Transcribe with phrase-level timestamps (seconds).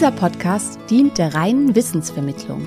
[0.00, 2.66] Dieser Podcast dient der reinen Wissensvermittlung.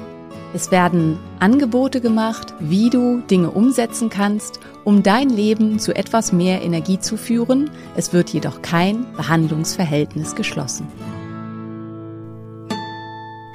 [0.54, 6.62] Es werden Angebote gemacht, wie du Dinge umsetzen kannst, um dein Leben zu etwas mehr
[6.62, 7.72] Energie zu führen.
[7.96, 10.86] Es wird jedoch kein Behandlungsverhältnis geschlossen.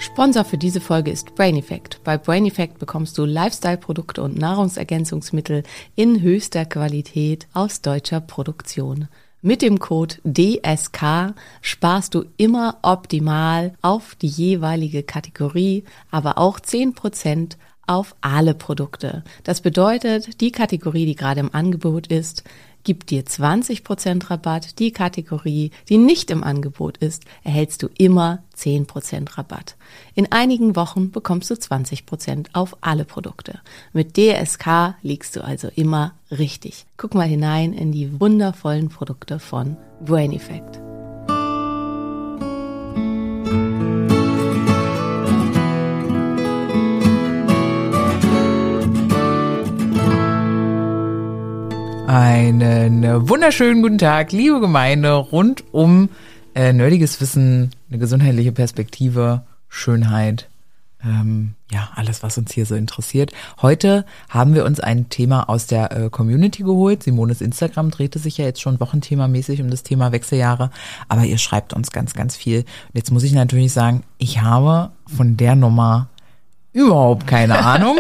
[0.01, 2.01] Sponsor für diese Folge ist Brain Effect.
[2.03, 5.63] Bei Brain Effect bekommst du Lifestyle-Produkte und Nahrungsergänzungsmittel
[5.95, 9.07] in höchster Qualität aus deutscher Produktion.
[9.41, 17.53] Mit dem Code DSK sparst du immer optimal auf die jeweilige Kategorie, aber auch 10%
[17.87, 19.23] auf alle Produkte.
[19.45, 22.43] Das bedeutet, die Kategorie, die gerade im Angebot ist,
[22.89, 24.79] gibt dir 20% Rabatt.
[24.79, 29.77] Die Kategorie, die nicht im Angebot ist, erhältst du immer 10% Rabatt.
[30.15, 33.61] In einigen Wochen bekommst du 20% auf alle Produkte.
[33.93, 36.87] Mit DSK liegst du also immer richtig.
[36.97, 40.88] Guck mal hinein in die wundervollen Produkte von Brain Effect.
[52.39, 56.09] Einen wunderschönen guten Tag, liebe Gemeinde, rund um
[56.55, 60.49] äh, nerdiges Wissen, eine gesundheitliche Perspektive, Schönheit,
[61.03, 63.33] ähm, ja, alles, was uns hier so interessiert.
[63.61, 67.03] Heute haben wir uns ein Thema aus der äh, Community geholt.
[67.03, 70.71] Simones Instagram drehte sich ja jetzt schon wochenthemamäßig um das Thema Wechseljahre,
[71.09, 72.61] aber ihr schreibt uns ganz, ganz viel.
[72.61, 76.09] Und jetzt muss ich natürlich sagen, ich habe von der Nummer
[76.79, 77.99] überhaupt keine Ahnung.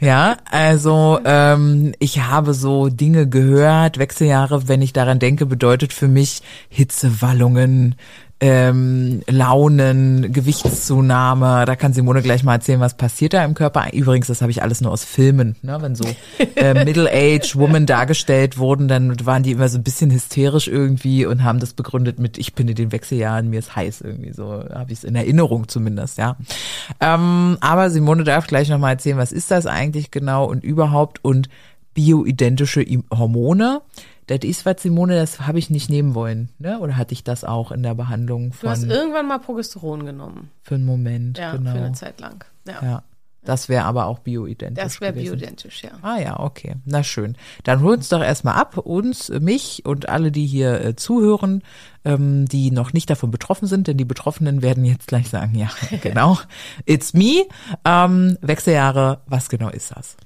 [0.00, 6.08] ja, also ähm, ich habe so Dinge gehört, Wechseljahre, wenn ich daran denke, bedeutet für
[6.08, 7.96] mich Hitzewallungen,
[8.46, 11.64] ähm, Launen, Gewichtszunahme.
[11.64, 13.90] Da kann Simone gleich mal erzählen, was passiert da im Körper.
[13.94, 15.56] Übrigens, das habe ich alles nur aus Filmen.
[15.62, 15.78] Ne?
[15.80, 16.04] Wenn so
[16.56, 21.42] äh, Middle-Age Women dargestellt wurden, dann waren die immer so ein bisschen hysterisch irgendwie und
[21.42, 24.34] haben das begründet mit, ich bin in den Wechseljahren, mir ist heiß irgendwie.
[24.34, 26.36] So habe ich es in Erinnerung zumindest, ja.
[27.00, 31.48] Ähm, aber Simone darf gleich nochmal erzählen, was ist das eigentlich genau und überhaupt und
[31.94, 33.80] bioidentische Hormone
[34.26, 36.78] das ist was, Simone, das habe ich nicht nehmen wollen, ne?
[36.78, 38.66] Oder hatte ich das auch in der Behandlung von?
[38.66, 40.50] Du hast irgendwann mal Progesteron genommen.
[40.62, 41.72] Für einen Moment, Ja, genau.
[41.72, 42.44] für eine Zeit lang.
[42.66, 42.82] Ja.
[42.82, 43.02] Ja.
[43.44, 44.82] Das wäre aber auch bioidentisch.
[44.82, 45.90] Das wäre bioidentisch, ja.
[46.00, 46.76] Ah ja, okay.
[46.86, 47.36] Na schön.
[47.62, 51.62] Dann hol uns doch erstmal ab, uns, mich und alle, die hier äh, zuhören,
[52.06, 55.68] ähm, die noch nicht davon betroffen sind, denn die Betroffenen werden jetzt gleich sagen, ja,
[56.02, 56.38] genau,
[56.86, 57.44] it's me.
[57.84, 60.16] Ähm, Wechseljahre, was genau ist das?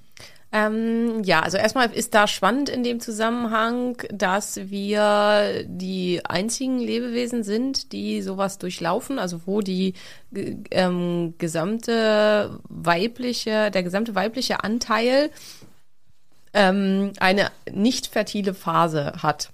[0.51, 7.45] Ähm, ja, also erstmal ist da spannend in dem Zusammenhang, dass wir die einzigen Lebewesen
[7.45, 9.93] sind, die sowas durchlaufen, also wo die
[10.33, 15.31] ähm, gesamte weibliche, der gesamte weibliche Anteil
[16.55, 19.51] ähm, eine nicht fertile Phase hat.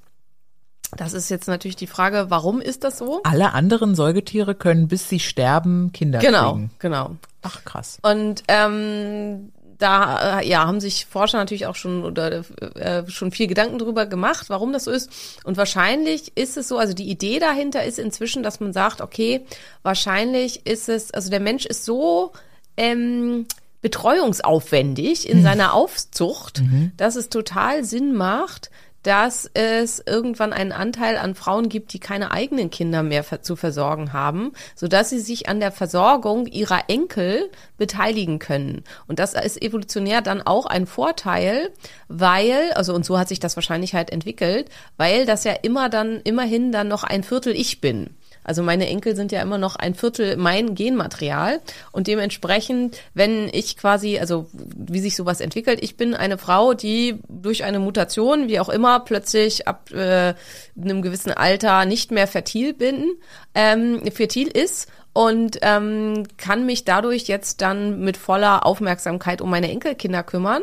[0.97, 3.21] Das ist jetzt natürlich die Frage, warum ist das so?
[3.25, 6.71] Alle anderen Säugetiere können, bis sie sterben, Kinder Genau, kriegen.
[6.79, 7.17] genau.
[7.43, 7.99] Ach krass.
[8.03, 13.47] Und ähm, da äh, ja haben sich Forscher natürlich auch schon oder äh, schon viel
[13.47, 15.11] Gedanken drüber gemacht, warum das so ist.
[15.45, 19.45] Und wahrscheinlich ist es so, also die Idee dahinter ist inzwischen, dass man sagt, okay,
[19.83, 22.33] wahrscheinlich ist es, also der Mensch ist so
[22.77, 23.47] ähm,
[23.83, 26.63] betreuungsaufwendig in seiner Aufzucht,
[26.97, 28.71] dass es total Sinn macht,
[29.05, 34.13] dass es irgendwann einen Anteil an Frauen gibt, die keine eigenen Kinder mehr zu versorgen
[34.13, 38.83] haben, sodass sie sich an der Versorgung ihrer Enkel beteiligen können.
[39.07, 41.71] Und das ist evolutionär dann auch ein Vorteil,
[42.09, 46.21] weil, also und so hat sich das wahrscheinlich halt entwickelt, weil das ja immer dann,
[46.25, 48.11] immerhin dann noch ein Viertel ich bin.
[48.45, 51.61] Also meine Enkel sind ja immer noch ein Viertel mein Genmaterial
[51.91, 57.19] und dementsprechend, wenn ich quasi, also wie sich sowas entwickelt, ich bin eine Frau, die
[57.29, 60.35] durch eine Mutation, wie auch immer, plötzlich ab äh,
[60.81, 63.17] einem gewissen Alter nicht mehr fertil bin,
[63.55, 69.71] ähm, fertil ist und ähm, kann mich dadurch jetzt dann mit voller Aufmerksamkeit um meine
[69.71, 70.63] Enkelkinder kümmern.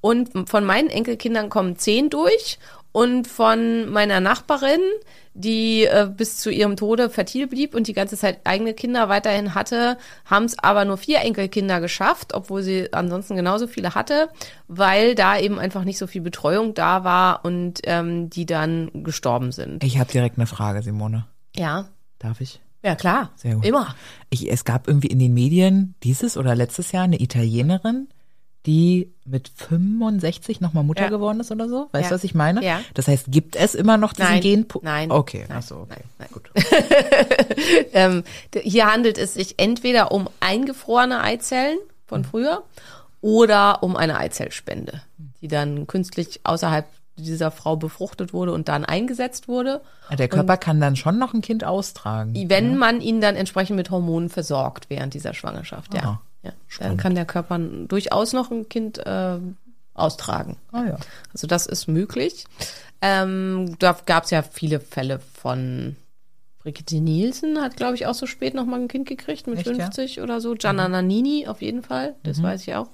[0.00, 2.58] Und von meinen Enkelkindern kommen zehn durch
[2.92, 4.80] und von meiner Nachbarin,
[5.34, 9.54] die äh, bis zu ihrem Tode fertil blieb und die ganze Zeit eigene Kinder weiterhin
[9.54, 14.28] hatte, haben es aber nur vier Enkelkinder geschafft, obwohl sie ansonsten genauso viele hatte,
[14.66, 19.52] weil da eben einfach nicht so viel Betreuung da war und ähm, die dann gestorben
[19.52, 19.84] sind.
[19.84, 21.26] Ich habe direkt eine Frage, Simone.
[21.54, 21.88] Ja,
[22.18, 22.60] Darf ich?
[22.82, 23.64] ja klar, Sehr gut.
[23.64, 23.94] immer.
[24.30, 28.08] Ich, es gab irgendwie in den Medien dieses oder letztes Jahr eine Italienerin,
[28.66, 31.08] die mit 65 nochmal Mutter Ja.
[31.08, 31.88] geworden ist oder so.
[31.92, 32.14] Weißt du, Ja.
[32.16, 32.62] was ich meine?
[32.64, 32.80] Ja.
[32.94, 34.40] Das heißt, gibt es immer noch diesen Nein.
[34.42, 34.66] Gen?
[34.82, 35.10] Nein.
[35.10, 35.58] Okay, Nein.
[35.58, 36.02] ach so, okay.
[36.18, 36.28] Nein.
[36.28, 36.28] Nein.
[36.32, 36.50] Gut.
[37.92, 38.22] Ähm,
[38.54, 42.62] hier handelt es sich entweder um eingefrorene Eizellen von früher
[43.20, 45.02] oder um eine Eizellspende,
[45.40, 46.86] die dann künstlich außerhalb
[47.16, 49.82] dieser Frau befruchtet wurde und dann eingesetzt wurde.
[50.16, 52.34] Der Körper kann dann schon noch ein Kind austragen.
[52.48, 56.20] Wenn man ihn dann entsprechend mit Hormonen versorgt während dieser Schwangerschaft, ja.
[56.42, 56.52] Ja.
[56.78, 59.38] Dann kann der Körper durchaus noch ein Kind äh,
[59.94, 60.56] austragen.
[60.72, 60.98] Ah ja.
[61.32, 62.46] Also das ist möglich.
[63.02, 65.96] Ähm, da gab es ja viele Fälle von
[66.62, 69.66] Brigitte Nielsen hat, glaube ich, auch so spät noch mal ein Kind gekriegt mit Echt,
[69.68, 69.74] ja?
[69.74, 70.54] 50 oder so.
[70.54, 72.88] Gianna Nannini auf jeden Fall, das weiß ich auch.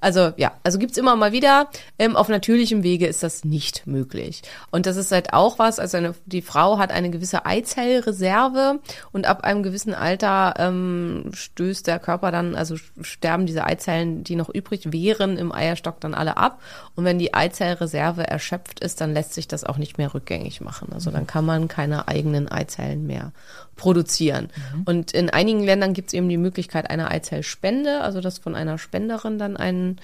[0.00, 1.70] Also ja, also gibt's immer mal wieder.
[1.98, 4.42] Ähm, auf natürlichem Wege ist das nicht möglich.
[4.70, 8.80] Und das ist halt auch was, also eine, die Frau hat eine gewisse Eizellreserve
[9.12, 14.36] und ab einem gewissen Alter ähm, stößt der Körper dann, also sterben diese Eizellen, die
[14.36, 16.60] noch übrig wären im Eierstock, dann alle ab.
[16.96, 20.88] Und wenn die Eizellreserve erschöpft ist, dann lässt sich das auch nicht mehr rückgängig machen.
[20.92, 23.32] Also dann kann man keine eigenen Eizellen mehr
[23.76, 24.48] produzieren.
[24.84, 28.78] Und in einigen Ländern gibt es eben die Möglichkeit einer Eizellspende, also dass von einer
[28.78, 30.00] Spenderin dann ein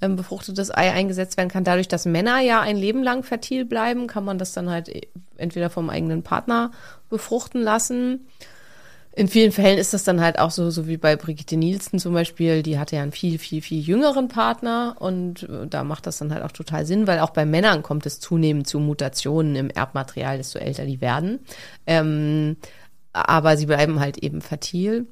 [0.00, 1.64] ähm, befruchtetes Ei eingesetzt werden kann.
[1.64, 5.08] Dadurch, dass Männer ja ein Leben lang fertil bleiben, kann man das dann halt e-
[5.36, 6.70] entweder vom eigenen Partner
[7.08, 8.26] befruchten lassen.
[9.12, 12.14] In vielen Fällen ist das dann halt auch so, so wie bei Brigitte Nielsen zum
[12.14, 16.18] Beispiel, die hatte ja einen viel, viel, viel jüngeren Partner und äh, da macht das
[16.18, 19.70] dann halt auch total Sinn, weil auch bei Männern kommt es zunehmend zu Mutationen im
[19.70, 21.40] Erbmaterial, desto älter die werden.
[21.86, 22.56] Ähm,
[23.12, 25.08] aber sie bleiben halt eben fertil.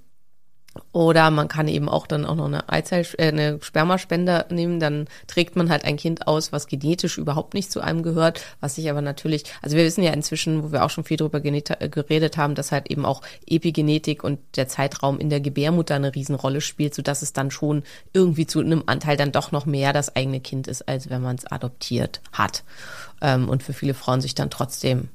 [0.92, 5.06] Oder man kann eben auch dann auch noch eine Eizell, äh, eine Spermaspende nehmen, dann
[5.26, 8.90] trägt man halt ein Kind aus, was genetisch überhaupt nicht zu einem gehört, was sich
[8.90, 12.36] aber natürlich, also wir wissen ja inzwischen, wo wir auch schon viel drüber äh, geredet
[12.36, 16.94] haben, dass halt eben auch Epigenetik und der Zeitraum in der Gebärmutter eine Riesenrolle spielt,
[16.94, 17.82] so dass es dann schon
[18.12, 21.36] irgendwie zu einem Anteil dann doch noch mehr das eigene Kind ist, als wenn man
[21.36, 22.64] es adoptiert hat.
[23.20, 25.08] Ähm, und für viele Frauen sich dann trotzdem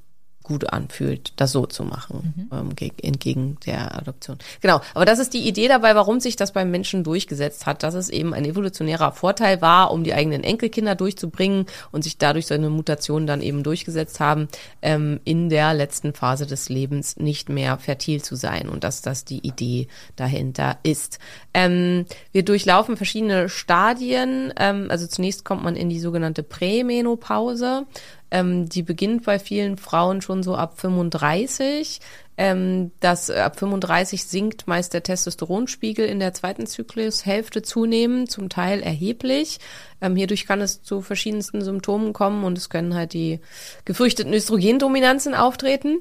[0.44, 4.38] gut anfühlt, das so zu machen, ähm, geg- entgegen der Adoption.
[4.62, 7.94] Genau, aber das ist die Idee dabei, warum sich das beim Menschen durchgesetzt hat, dass
[7.94, 12.54] es eben ein evolutionärer Vorteil war, um die eigenen Enkelkinder durchzubringen und sich dadurch so
[12.54, 14.50] eine Mutation dann eben durchgesetzt haben,
[14.82, 19.26] ähm, in der letzten Phase des Lebens nicht mehr fertil zu sein und dass das
[19.26, 21.20] die Idee dahinter ist.
[21.54, 27.86] Ähm, wir durchlaufen verschiedene Stadien, ähm, also zunächst kommt man in die sogenannte Prämenopause.
[28.34, 32.00] Ähm, die beginnt bei vielen Frauen schon so ab 35.
[32.36, 38.50] Ähm, das äh, ab 35 sinkt meist der Testosteronspiegel in der zweiten Zyklushälfte zunehmend, zum
[38.50, 39.60] Teil erheblich.
[40.02, 43.40] Ähm, hierdurch kann es zu verschiedensten Symptomen kommen und es können halt die
[43.86, 46.00] gefürchteten Östrogendominanzen auftreten.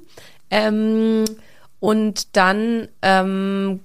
[0.51, 1.27] Ähm,
[1.81, 3.81] und dann, ähm,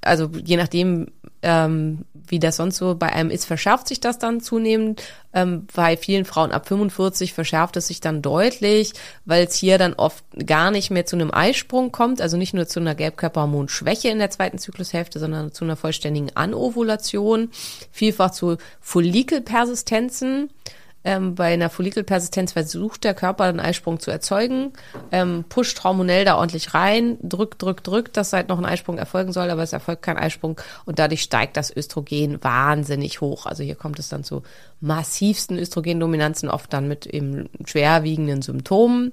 [0.00, 1.08] also je nachdem,
[1.42, 5.02] ähm, wie das sonst so bei einem ist, verschärft sich das dann zunehmend.
[5.32, 8.92] Ähm, bei vielen Frauen ab 45 verschärft es sich dann deutlich,
[9.24, 12.66] weil es hier dann oft gar nicht mehr zu einem Eisprung kommt, also nicht nur
[12.66, 17.50] zu einer Gelbkörperhormonschwäche in der zweiten Zyklushälfte, sondern zu einer vollständigen Anovulation,
[17.92, 20.50] vielfach zu Follikelpersistenzen.
[21.06, 24.72] Ähm, bei einer Follikelpersistenz versucht der Körper einen Eisprung zu erzeugen,
[25.12, 29.32] ähm, pusht hormonell da ordentlich rein, drückt, drückt, drückt, dass halt noch ein Eisprung erfolgen
[29.32, 33.46] soll, aber es erfolgt kein Eisprung und dadurch steigt das Östrogen wahnsinnig hoch.
[33.46, 34.42] Also hier kommt es dann zu
[34.80, 39.12] massivsten Östrogendominanzen, oft dann mit eben schwerwiegenden Symptomen.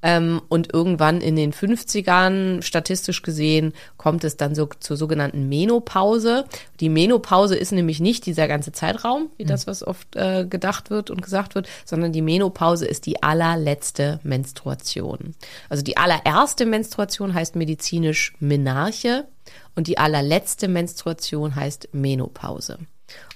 [0.00, 6.44] Ähm, und irgendwann in den 50ern, statistisch gesehen, kommt es dann so zur sogenannten Menopause.
[6.78, 11.10] Die Menopause ist nämlich nicht dieser ganze Zeitraum, wie das, was oft äh, gedacht wird
[11.10, 15.34] und gesagt wird, sondern die Menopause ist die allerletzte Menstruation.
[15.68, 19.26] Also die allererste Menstruation heißt medizinisch Menarche
[19.74, 22.78] und die allerletzte Menstruation heißt Menopause.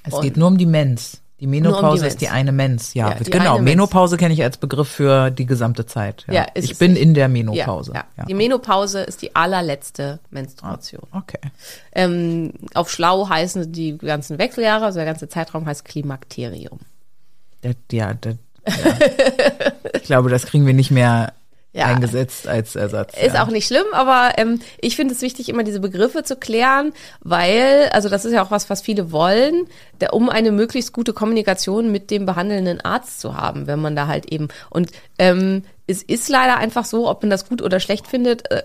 [0.05, 1.21] Es Und- geht nur um die Mens.
[1.43, 2.15] Die Menopause Mens.
[2.15, 2.95] ist die eine Mens.
[2.95, 3.59] Ja, Ja, die genau.
[3.59, 6.25] Menopause kenne ich als Begriff für die gesamte Zeit.
[6.29, 6.35] Ja.
[6.35, 7.95] Ja, ich bin in der Ja, Menopause.
[7.95, 8.25] ja.
[8.27, 11.03] Die Menopause ist die allerletzte Menstruation.
[11.11, 11.41] Okay.
[11.97, 16.79] Ähm, auf schlau heißen die ganzen Wechseljahre, also der ganze Zeitraum heißt Klimakterium.
[17.63, 18.37] Das, ja, das,
[18.69, 18.97] ja.
[19.95, 21.33] ich glaube, das kriegen wir nicht mehr
[21.75, 21.87] Ja.
[21.87, 23.17] eingesetzt als Ersatz.
[23.17, 23.43] Ist ja.
[23.43, 27.89] auch nicht schlimm, aber ähm, ich finde es wichtig, immer diese Begriffe zu klären, weil,
[27.93, 29.67] also das ist ja auch was, was viele wollen,
[30.01, 34.07] der, um eine möglichst gute Kommunikation mit dem behandelnden Arzt zu haben, wenn man da
[34.07, 38.07] halt eben und ähm, es ist leider einfach so, ob man das gut oder schlecht
[38.07, 38.63] findet, äh,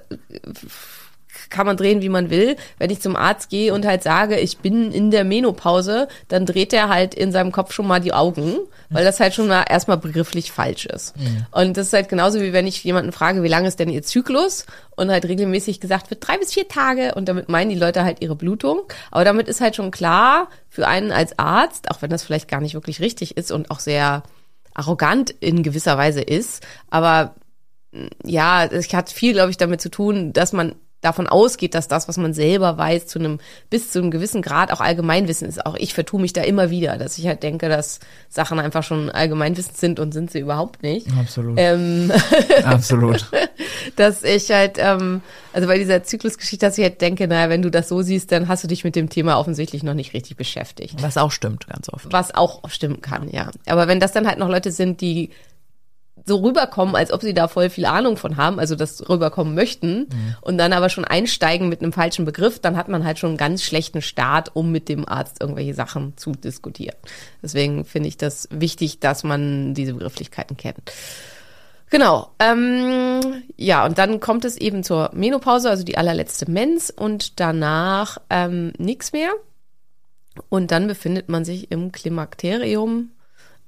[1.49, 2.55] kann man drehen, wie man will.
[2.77, 6.73] Wenn ich zum Arzt gehe und halt sage, ich bin in der Menopause, dann dreht
[6.73, 8.57] er halt in seinem Kopf schon mal die Augen,
[8.89, 11.13] weil das halt schon mal erstmal begrifflich falsch ist.
[11.51, 14.03] Und das ist halt genauso wie wenn ich jemanden frage, wie lange ist denn ihr
[14.03, 14.65] Zyklus?
[14.95, 17.13] Und halt regelmäßig gesagt wird, drei bis vier Tage.
[17.13, 18.81] Und damit meinen die Leute halt ihre Blutung.
[19.11, 22.61] Aber damit ist halt schon klar für einen als Arzt, auch wenn das vielleicht gar
[22.61, 24.23] nicht wirklich richtig ist und auch sehr
[24.77, 27.35] arrogant in gewisser Weise ist, aber
[28.23, 32.07] ja, es hat viel, glaube ich, damit zu tun, dass man davon ausgeht, dass das,
[32.07, 33.39] was man selber weiß, zu einem
[33.69, 35.63] bis zu einem gewissen Grad auch Allgemeinwissen ist.
[35.65, 37.99] Auch ich vertue mich da immer wieder, dass ich halt denke, dass
[38.29, 41.07] Sachen einfach schon Allgemeinwissen sind und sind sie überhaupt nicht.
[41.19, 41.55] Absolut.
[41.59, 42.11] Ähm,
[42.63, 43.29] Absolut.
[43.95, 45.21] dass ich halt, ähm,
[45.53, 48.47] also bei dieser Zyklusgeschichte, dass ich halt denke, naja, wenn du das so siehst, dann
[48.47, 51.01] hast du dich mit dem Thema offensichtlich noch nicht richtig beschäftigt.
[51.01, 52.11] Was auch stimmt, ganz oft.
[52.11, 53.51] Was auch stimmen kann, ja.
[53.67, 55.29] Aber wenn das dann halt noch Leute sind, die
[56.27, 60.07] so rüberkommen, als ob sie da voll viel Ahnung von haben, also das rüberkommen möchten
[60.41, 63.37] und dann aber schon einsteigen mit einem falschen Begriff, dann hat man halt schon einen
[63.37, 66.97] ganz schlechten Start, um mit dem Arzt irgendwelche Sachen zu diskutieren.
[67.41, 70.91] Deswegen finde ich das wichtig, dass man diese Begrifflichkeiten kennt.
[71.89, 72.31] Genau.
[72.39, 78.17] Ähm, ja, und dann kommt es eben zur Menopause, also die allerletzte Mens und danach
[78.29, 79.31] ähm, nichts mehr.
[80.49, 83.11] Und dann befindet man sich im Klimakterium.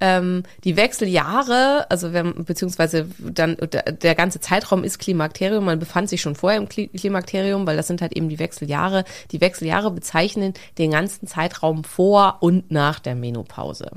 [0.02, 3.58] Ähm, die Wechseljahre, also wenn, beziehungsweise dann
[4.02, 7.88] der, ganze Zeitraum ist Klimakterium, man befand sich schon vorher im Kli Klimakterium, weil das
[7.88, 9.04] sind halt eben die Wechseljahre.
[9.32, 13.92] Die Wechseljahre bezeichnen den ganzen Zeitraum vor und nach der Menopause.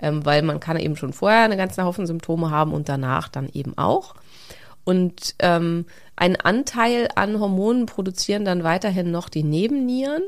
[0.00, 3.48] Ähm, weil man kann eben schon vorher eine ganze Haufen Symptome haben und danach dann
[3.52, 4.14] eben auch.
[4.82, 10.22] Und ähm, ein Anteil an Hormonen produzieren dann weiterhin noch die Nebennieren.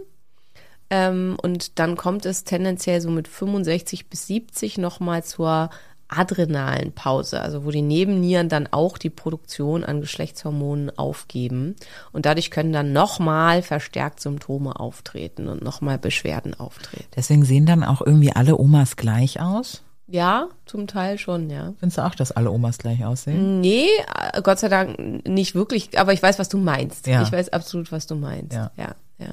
[0.93, 5.71] Ähm, und dann kommt es tendenziell so mit 65 bis 70 nochmal zur
[6.07, 11.77] adrenalen Pause, also wo die Nebennieren dann auch die Produktion an Geschlechtshormonen aufgeben.
[12.13, 17.09] Und dadurch können dann nochmal verstärkt Symptome auftreten und nochmal Beschwerden auftreten.
[17.17, 19.81] Deswegen sehen dann auch irgendwie alle Omas gleich aus.
[20.09, 21.73] Ja, zum Teil schon, ja.
[21.81, 23.63] Findest du auch, dass alle Omas gleich aussehen?
[23.63, 23.87] Nee,
[24.35, 27.07] äh, Gott sei Dank nicht wirklich, aber ich weiß, was du meinst.
[27.07, 27.23] Ja.
[27.23, 28.53] Ich weiß absolut, was du meinst.
[28.53, 28.73] Ja.
[28.77, 28.95] ja.
[29.27, 29.33] Ja.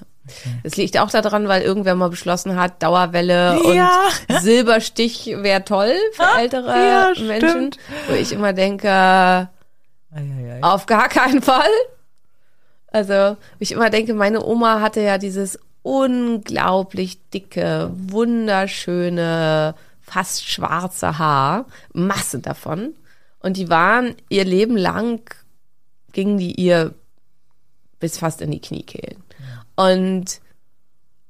[0.64, 4.10] Es liegt auch daran, weil irgendwer mal beschlossen hat, Dauerwelle Ja.
[4.28, 7.72] und Silberstich wäre toll für ältere ja, Menschen.
[8.08, 8.88] Wo ich immer denke,
[10.12, 10.60] Eieiei.
[10.62, 11.70] auf gar keinen Fall.
[12.92, 21.66] Also, ich immer denke, meine Oma hatte ja dieses unglaublich dicke, wunderschöne, fast schwarze Haar,
[21.94, 22.94] Masse davon.
[23.40, 25.22] Und die waren ihr Leben lang,
[26.12, 26.94] gingen die ihr
[28.00, 29.24] bis fast in die Kniekehlen.
[29.80, 30.42] Und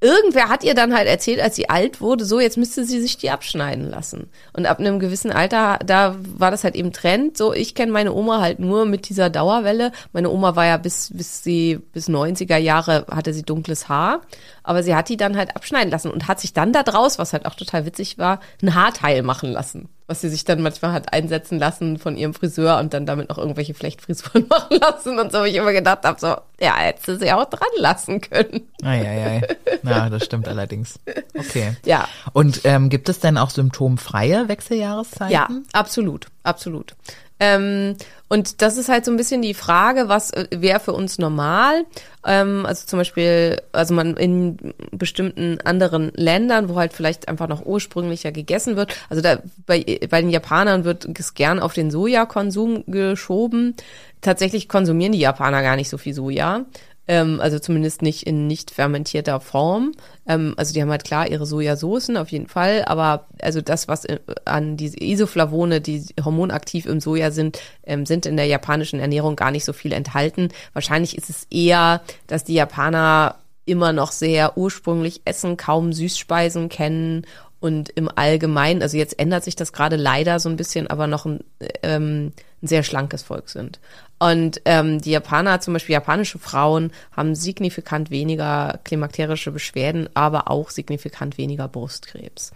[0.01, 3.17] irgendwer hat ihr dann halt erzählt, als sie alt wurde, so jetzt müsste sie sich
[3.17, 4.31] die abschneiden lassen.
[4.53, 7.37] Und ab einem gewissen Alter, da war das halt eben Trend.
[7.37, 9.91] So, ich kenne meine Oma halt nur mit dieser Dauerwelle.
[10.13, 14.21] Meine Oma war ja bis bis sie bis 90er Jahre hatte sie dunkles Haar,
[14.63, 17.33] aber sie hat die dann halt abschneiden lassen und hat sich dann da draus, was
[17.33, 19.89] halt auch total witzig war, ein Haarteil machen lassen.
[20.09, 23.37] Was sie sich dann manchmal hat einsetzen lassen von ihrem Friseur und dann damit noch
[23.37, 27.31] irgendwelche Flechtfrisuren machen lassen und so, wo ich immer gedacht habe, so, ja, hätte sie
[27.31, 28.67] auch dran lassen können.
[28.81, 29.47] Eieiei.
[29.83, 30.99] Ja, das stimmt allerdings.
[31.37, 31.77] Okay.
[31.85, 32.07] Ja.
[32.33, 35.31] Und ähm, gibt es denn auch symptomfreie Wechseljahreszeiten?
[35.31, 36.95] Ja, absolut, absolut.
[37.39, 37.95] Ähm,
[38.27, 41.85] und das ist halt so ein bisschen die Frage, was äh, wäre für uns normal?
[42.25, 47.65] Ähm, also zum Beispiel, also man in bestimmten anderen Ländern, wo halt vielleicht einfach noch
[47.65, 48.95] ursprünglicher gegessen wird.
[49.09, 53.75] Also da bei, bei den Japanern wird es gern auf den Sojakonsum geschoben.
[54.21, 56.65] Tatsächlich konsumieren die Japaner gar nicht so viel Soja.
[57.09, 59.93] Ähm, also zumindest nicht in nicht fermentierter Form.
[60.27, 64.05] Ähm, also die haben halt klar ihre Sojasoßen auf jeden Fall, aber also das, was
[64.05, 69.35] äh, an diese Isoflavone, die hormonaktiv im Soja sind, ähm, sind in der japanischen Ernährung
[69.35, 70.49] gar nicht so viel enthalten.
[70.73, 77.25] Wahrscheinlich ist es eher, dass die Japaner immer noch sehr ursprünglich essen, kaum Süßspeisen kennen
[77.59, 81.25] und im Allgemeinen, also jetzt ändert sich das gerade leider so ein bisschen, aber noch
[81.25, 81.39] ein,
[81.81, 83.79] ähm, ein sehr schlankes Volk sind.
[84.19, 90.69] Und ähm, die Japaner, zum Beispiel japanische Frauen, haben signifikant weniger klimakterische Beschwerden, aber auch
[90.69, 92.51] signifikant weniger Brustkrebs.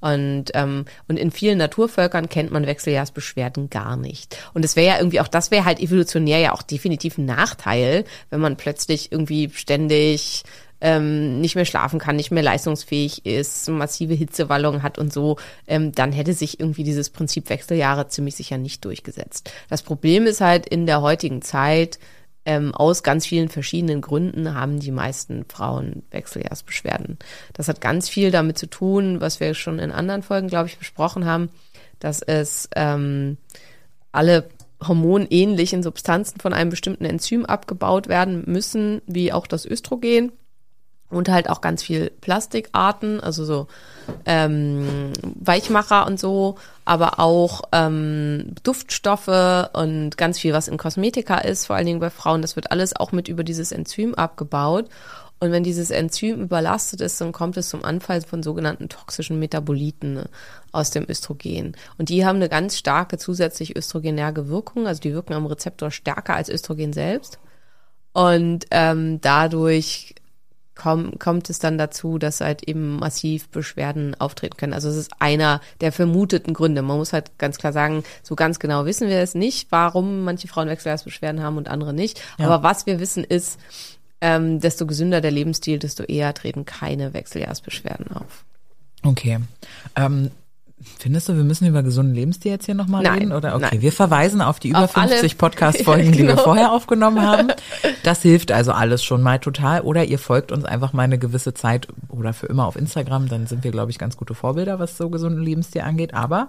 [0.00, 4.36] Und, ähm, und in vielen Naturvölkern kennt man Wechseljahrsbeschwerden gar nicht.
[4.52, 8.04] Und es wäre ja irgendwie auch, das wäre halt evolutionär ja auch definitiv ein Nachteil,
[8.28, 10.44] wenn man plötzlich irgendwie ständig
[10.80, 15.92] ähm, nicht mehr schlafen kann, nicht mehr leistungsfähig ist, massive Hitzewallungen hat und so, ähm,
[15.92, 19.50] dann hätte sich irgendwie dieses Prinzip Wechseljahre ziemlich sicher nicht durchgesetzt.
[19.68, 21.98] Das Problem ist halt in der heutigen Zeit,
[22.44, 27.18] ähm, aus ganz vielen verschiedenen Gründen haben die meisten Frauen Wechseljahrsbeschwerden.
[27.52, 30.78] Das hat ganz viel damit zu tun, was wir schon in anderen Folgen, glaube ich,
[30.78, 31.50] besprochen haben,
[31.98, 33.36] dass es ähm,
[34.12, 34.48] alle
[34.86, 40.30] hormonähnlichen Substanzen von einem bestimmten Enzym abgebaut werden müssen, wie auch das Östrogen
[41.10, 43.66] und halt auch ganz viel Plastikarten, also so
[44.24, 51.66] ähm, Weichmacher und so, aber auch ähm, Duftstoffe und ganz viel, was in Kosmetika ist,
[51.66, 54.88] vor allen Dingen bei Frauen, das wird alles auch mit über dieses Enzym abgebaut.
[55.38, 60.14] Und wenn dieses Enzym überlastet ist, dann kommt es zum Anfall von sogenannten toxischen Metaboliten
[60.14, 60.30] ne,
[60.72, 61.76] aus dem Östrogen.
[61.98, 66.34] Und die haben eine ganz starke zusätzlich östrogenerge Wirkung, also die wirken am Rezeptor stärker
[66.34, 67.38] als Östrogen selbst.
[68.14, 70.14] Und ähm, dadurch
[70.76, 74.74] komm, kommt es dann dazu, dass halt eben massiv Beschwerden auftreten können.
[74.74, 76.82] Also es ist einer der vermuteten Gründe.
[76.82, 80.46] Man muss halt ganz klar sagen, so ganz genau wissen wir es nicht, warum manche
[80.46, 82.20] Frauen Wechseljahrsbeschwerden haben und andere nicht.
[82.38, 82.46] Ja.
[82.46, 83.58] Aber was wir wissen ist,
[84.20, 88.44] ähm, desto gesünder der Lebensstil, desto eher treten keine Wechseljahrsbeschwerden auf.
[89.02, 89.38] Okay.
[89.94, 90.30] Ähm,
[90.98, 93.32] findest du, wir müssen über gesunden Lebensstil jetzt hier nochmal Nein, reden?
[93.32, 93.82] Oder okay, nein.
[93.82, 96.42] wir verweisen auf die über Auf alle- 50 Podcast-Folgen, die wir Genau.
[96.42, 97.48] vorher aufgenommen haben.
[98.02, 99.80] Das hilft also alles schon mal total.
[99.80, 103.46] Oder ihr folgt uns einfach mal eine gewisse Zeit oder für immer auf Instagram, dann
[103.48, 106.14] sind wir, glaube ich, ganz gute Vorbilder, was so gesunden Lebensstil angeht.
[106.14, 106.48] Aber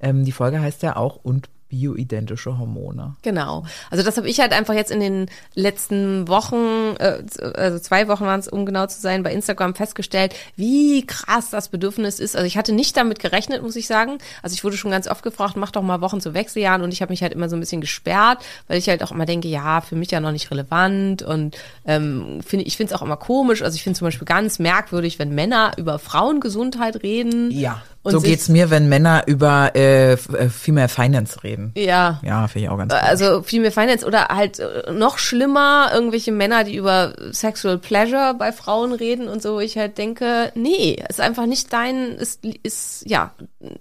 [0.00, 3.16] ähm, die Folge heißt ja auch und bioidentische Hormone.
[3.22, 3.64] Genau.
[3.90, 7.22] Also das habe ich halt einfach jetzt in den letzten Wochen, äh,
[7.54, 11.68] also zwei Wochen waren es, um genau zu sein, bei Instagram festgestellt, wie krass das
[11.68, 12.36] Bedürfnis ist.
[12.36, 14.18] Also ich hatte nicht damit gerechnet, muss ich sagen.
[14.42, 17.02] Also ich wurde schon ganz oft gefragt, mach doch mal Wochen zu Wechseljahren und ich
[17.02, 19.80] habe mich halt immer so ein bisschen gesperrt, weil ich halt auch immer denke, ja,
[19.80, 21.56] für mich ja noch nicht relevant und
[21.86, 23.62] ähm, finde ich finde es auch immer komisch.
[23.62, 27.50] Also ich finde zum Beispiel ganz merkwürdig, wenn Männer über Frauengesundheit reden.
[27.50, 27.82] Ja.
[28.02, 30.16] Und so geht's mir, wenn Männer über äh, äh,
[30.48, 31.72] Female Finance reden.
[31.76, 32.20] Ja.
[32.24, 32.92] Ja, finde ich auch ganz.
[32.92, 38.34] Also viel mehr Finance oder halt äh, noch schlimmer, irgendwelche Männer, die über Sexual Pleasure
[38.38, 43.02] bei Frauen reden und so, ich halt denke, nee, ist einfach nicht dein, ist, ist
[43.06, 43.32] ja,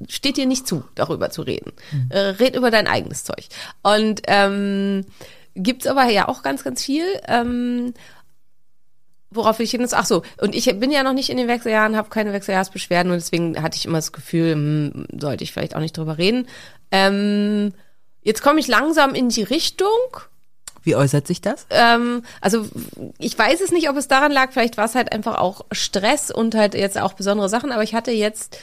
[0.09, 1.71] steht dir nicht zu, darüber zu reden.
[2.09, 3.47] Äh, red über dein eigenes Zeug.
[3.83, 5.05] Und ähm,
[5.55, 7.05] gibt's aber ja auch ganz, ganz viel.
[7.27, 7.93] Ähm,
[9.29, 9.93] Worauf will ich hinaus?
[9.93, 13.17] Ach so, und ich bin ja noch nicht in den Wechseljahren, habe keine Wechseljahrsbeschwerden und
[13.17, 16.47] deswegen hatte ich immer das Gefühl, hm, sollte ich vielleicht auch nicht drüber reden.
[16.91, 17.73] Ähm,
[18.21, 19.87] jetzt komme ich langsam in die Richtung.
[20.83, 21.67] Wie äußert sich das?
[21.69, 22.65] Ähm, also
[23.17, 26.31] ich weiß es nicht, ob es daran lag, vielleicht war es halt einfach auch Stress
[26.31, 28.57] und halt jetzt auch besondere Sachen, aber ich hatte jetzt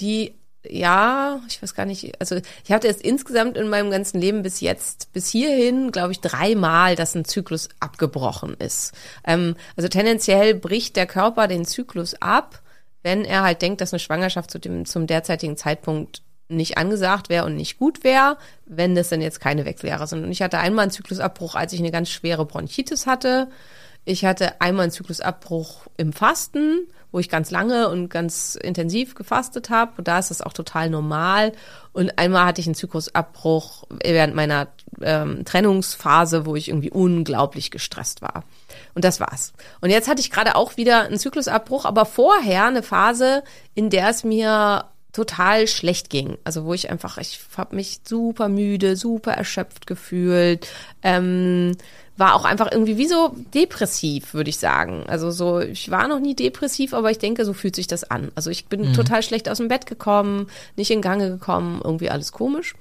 [0.00, 0.34] die,
[0.68, 4.60] ja, ich weiß gar nicht, also ich hatte jetzt insgesamt in meinem ganzen Leben bis
[4.60, 8.92] jetzt, bis hierhin, glaube ich, dreimal, dass ein Zyklus abgebrochen ist.
[9.24, 12.60] Ähm, also tendenziell bricht der Körper den Zyklus ab,
[13.02, 17.46] wenn er halt denkt, dass eine Schwangerschaft zu dem, zum derzeitigen Zeitpunkt nicht angesagt wäre
[17.46, 20.22] und nicht gut wäre, wenn das dann jetzt keine Wechseljahre sind.
[20.22, 23.48] Und ich hatte einmal einen Zyklusabbruch, als ich eine ganz schwere Bronchitis hatte.
[24.04, 29.70] Ich hatte einmal einen Zyklusabbruch im Fasten, wo ich ganz lange und ganz intensiv gefastet
[29.70, 29.92] habe.
[29.98, 31.52] Und da ist das auch total normal.
[31.92, 34.68] Und einmal hatte ich einen Zyklusabbruch während meiner
[35.02, 38.44] ähm, Trennungsphase, wo ich irgendwie unglaublich gestresst war.
[38.94, 39.52] Und das war's.
[39.80, 43.44] Und jetzt hatte ich gerade auch wieder einen Zyklusabbruch, aber vorher eine Phase,
[43.74, 46.38] in der es mir total schlecht ging.
[46.44, 50.66] Also wo ich einfach, ich habe mich super müde, super erschöpft gefühlt,
[51.02, 51.76] ähm,
[52.16, 55.04] war auch einfach irgendwie wie so depressiv, würde ich sagen.
[55.06, 58.30] Also so, ich war noch nie depressiv, aber ich denke, so fühlt sich das an.
[58.34, 62.32] Also ich bin total schlecht aus dem Bett gekommen, nicht in Gange gekommen, irgendwie alles
[62.32, 62.74] komisch.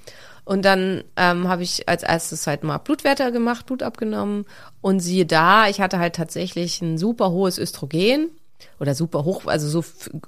[0.43, 4.45] Und dann ähm, habe ich als erstes halt mal Blutwerte gemacht, Blut abgenommen
[4.81, 8.29] und siehe da, ich hatte halt tatsächlich ein super hohes Östrogen
[8.79, 9.83] oder super hoch, also so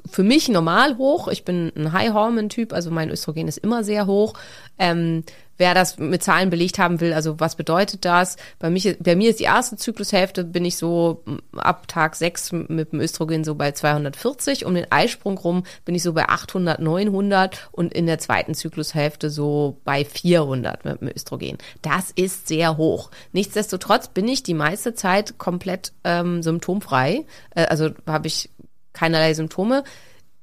[0.09, 1.27] für mich normal hoch.
[1.27, 4.35] Ich bin ein High-Hormone-Typ, also mein Östrogen ist immer sehr hoch.
[4.77, 5.23] Ähm,
[5.57, 8.37] wer das mit Zahlen belegt haben will, also was bedeutet das?
[8.59, 11.23] Bei, mich, bei mir ist die erste Zyklushälfte, bin ich so
[11.55, 14.65] ab Tag 6 mit dem Östrogen so bei 240.
[14.65, 19.29] Um den Eisprung rum bin ich so bei 800, 900 und in der zweiten Zyklushälfte
[19.29, 21.57] so bei 400 mit dem Östrogen.
[21.81, 23.11] Das ist sehr hoch.
[23.31, 27.25] Nichtsdestotrotz bin ich die meiste Zeit komplett ähm, symptomfrei.
[27.55, 28.49] Äh, also habe ich
[28.93, 29.83] keinerlei Symptome.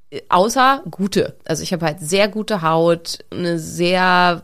[0.09, 1.37] äh, Außer gute.
[1.45, 4.43] Also ich habe halt sehr gute Haut, eine sehr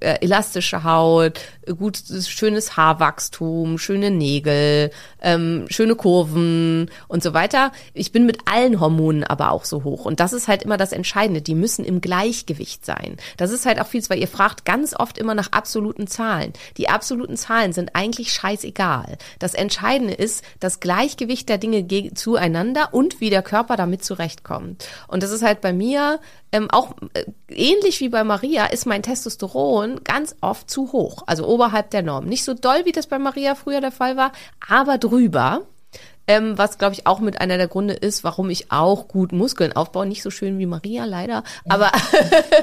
[0.00, 1.40] äh, elastische Haut,
[1.78, 7.72] gut, schönes Haarwachstum, schöne Nägel, ähm, schöne Kurven und so weiter.
[7.92, 10.04] Ich bin mit allen Hormonen aber auch so hoch.
[10.04, 11.42] Und das ist halt immer das Entscheidende.
[11.42, 13.16] Die müssen im Gleichgewicht sein.
[13.36, 16.52] Das ist halt auch viel, weil ihr fragt ganz oft immer nach absoluten Zahlen.
[16.76, 19.16] Die absoluten Zahlen sind eigentlich scheißegal.
[19.38, 24.86] Das Entscheidende ist das Gleichgewicht der Dinge zueinander und wie der Körper damit zurechtkommt.
[25.08, 26.20] Und das ist halt bei mir
[26.54, 31.46] ähm, auch äh, ähnlich wie bei Maria ist mein Testosteron ganz oft zu hoch, also
[31.54, 32.24] oberhalb der Norm.
[32.26, 34.32] Nicht so doll, wie das bei Maria früher der Fall war,
[34.68, 35.62] aber drüber.
[36.26, 39.74] Ähm, was, glaube ich, auch mit einer der Gründe ist, warum ich auch gut Muskeln
[39.76, 40.06] aufbaue.
[40.06, 41.44] Nicht so schön wie Maria, leider.
[41.68, 41.92] Aber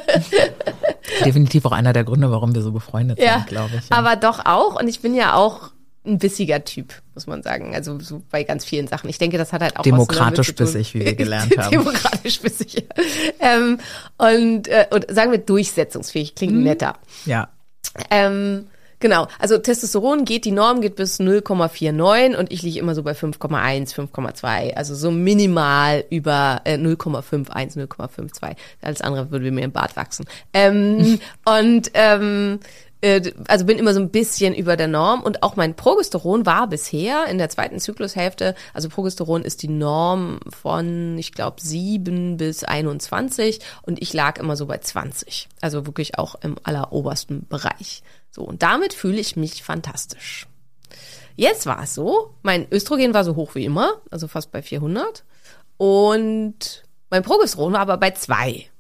[1.26, 3.90] Definitiv auch einer der Gründe, warum wir so befreundet ja, sind, glaube ich.
[3.90, 3.98] Ja.
[3.98, 4.80] aber doch auch.
[4.80, 5.70] Und ich bin ja auch
[6.06, 7.76] ein bissiger Typ, muss man sagen.
[7.76, 9.10] Also so bei ganz vielen Sachen.
[9.12, 10.82] Ich denke, das hat halt auch Demokratisch was damit zu tun.
[10.82, 11.70] bissig, wie wir gelernt haben.
[11.70, 12.88] Demokratisch bissig.
[13.40, 13.78] ähm,
[14.18, 16.64] und, äh, und sagen wir durchsetzungsfähig, klingt Mhm.
[16.64, 16.96] netter.
[17.26, 17.50] ja.
[18.10, 18.68] Ähm,
[19.02, 23.12] genau, also Testosteron geht, die Norm geht bis 0,49 und ich liege immer so bei
[23.12, 28.56] 5,1, 5,2, also so minimal über äh, 0,51, 0,52.
[28.82, 30.26] Alles andere würde mir im Bart wachsen.
[30.54, 32.91] Ähm, und ähm, äh,
[33.48, 37.26] also bin immer so ein bisschen über der Norm und auch mein Progesteron war bisher
[37.26, 43.60] in der zweiten Zyklushälfte, also Progesteron ist die Norm von, ich glaube, 7 bis 21
[43.82, 45.50] und ich lag immer so bei 20.
[45.62, 48.04] Also wirklich auch im allerobersten Bereich.
[48.30, 50.48] So, und damit fühle ich mich fantastisch.
[51.36, 55.24] Jetzt war es so, mein Östrogen war so hoch wie immer, also fast bei 400
[55.78, 58.71] und mein Progesteron war aber bei 2.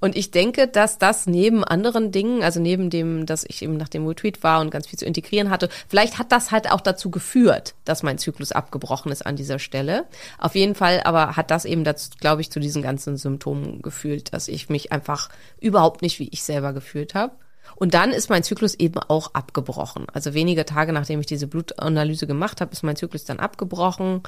[0.00, 3.88] Und ich denke, dass das neben anderen Dingen, also neben dem, dass ich eben nach
[3.88, 7.10] dem Retweet war und ganz viel zu integrieren hatte, vielleicht hat das halt auch dazu
[7.10, 10.04] geführt, dass mein Zyklus abgebrochen ist an dieser Stelle.
[10.38, 14.32] Auf jeden Fall aber hat das eben dazu, glaube ich, zu diesen ganzen Symptomen gefühlt,
[14.32, 15.28] dass ich mich einfach
[15.60, 17.32] überhaupt nicht wie ich selber gefühlt habe.
[17.76, 20.06] Und dann ist mein Zyklus eben auch abgebrochen.
[20.12, 24.22] Also wenige Tage nachdem ich diese Blutanalyse gemacht habe, ist mein Zyklus dann abgebrochen.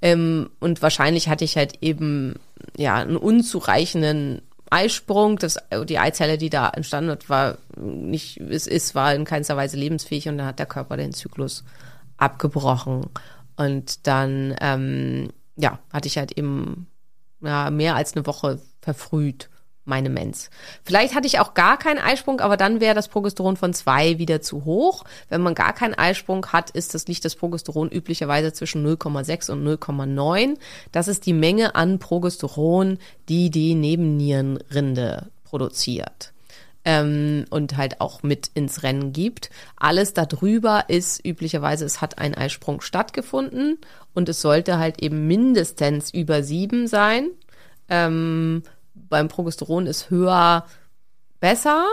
[0.00, 2.34] Ähm, und wahrscheinlich hatte ich halt eben
[2.76, 5.36] ja einen unzureichenden Eisprung.
[5.36, 9.76] Das, die Eizelle, die da entstanden hat, war nicht, es ist, war in keinster Weise
[9.76, 11.64] lebensfähig und dann hat der Körper den Zyklus
[12.16, 13.06] abgebrochen.
[13.56, 16.86] Und dann, ähm, ja, hatte ich halt eben
[17.40, 19.50] ja, mehr als eine Woche verfrüht
[19.84, 20.50] meine Mens.
[20.84, 24.40] Vielleicht hatte ich auch gar keinen Eisprung, aber dann wäre das Progesteron von zwei wieder
[24.40, 25.04] zu hoch.
[25.28, 29.66] Wenn man gar keinen Eisprung hat, ist das liegt das Progesteron üblicherweise zwischen 0,6 und
[29.66, 30.56] 0,9.
[30.92, 36.32] Das ist die Menge an Progesteron, die die Nebennierenrinde produziert.
[36.84, 39.50] Ähm, und halt auch mit ins Rennen gibt.
[39.76, 43.78] Alles darüber ist üblicherweise, es hat ein Eisprung stattgefunden
[44.14, 47.28] und es sollte halt eben mindestens über sieben sein.
[47.88, 48.64] Ähm,
[49.12, 50.64] beim Progesteron ist höher
[51.38, 51.84] besser.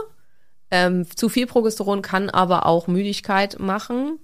[0.71, 4.19] Ähm, zu viel Progesteron kann aber auch Müdigkeit machen.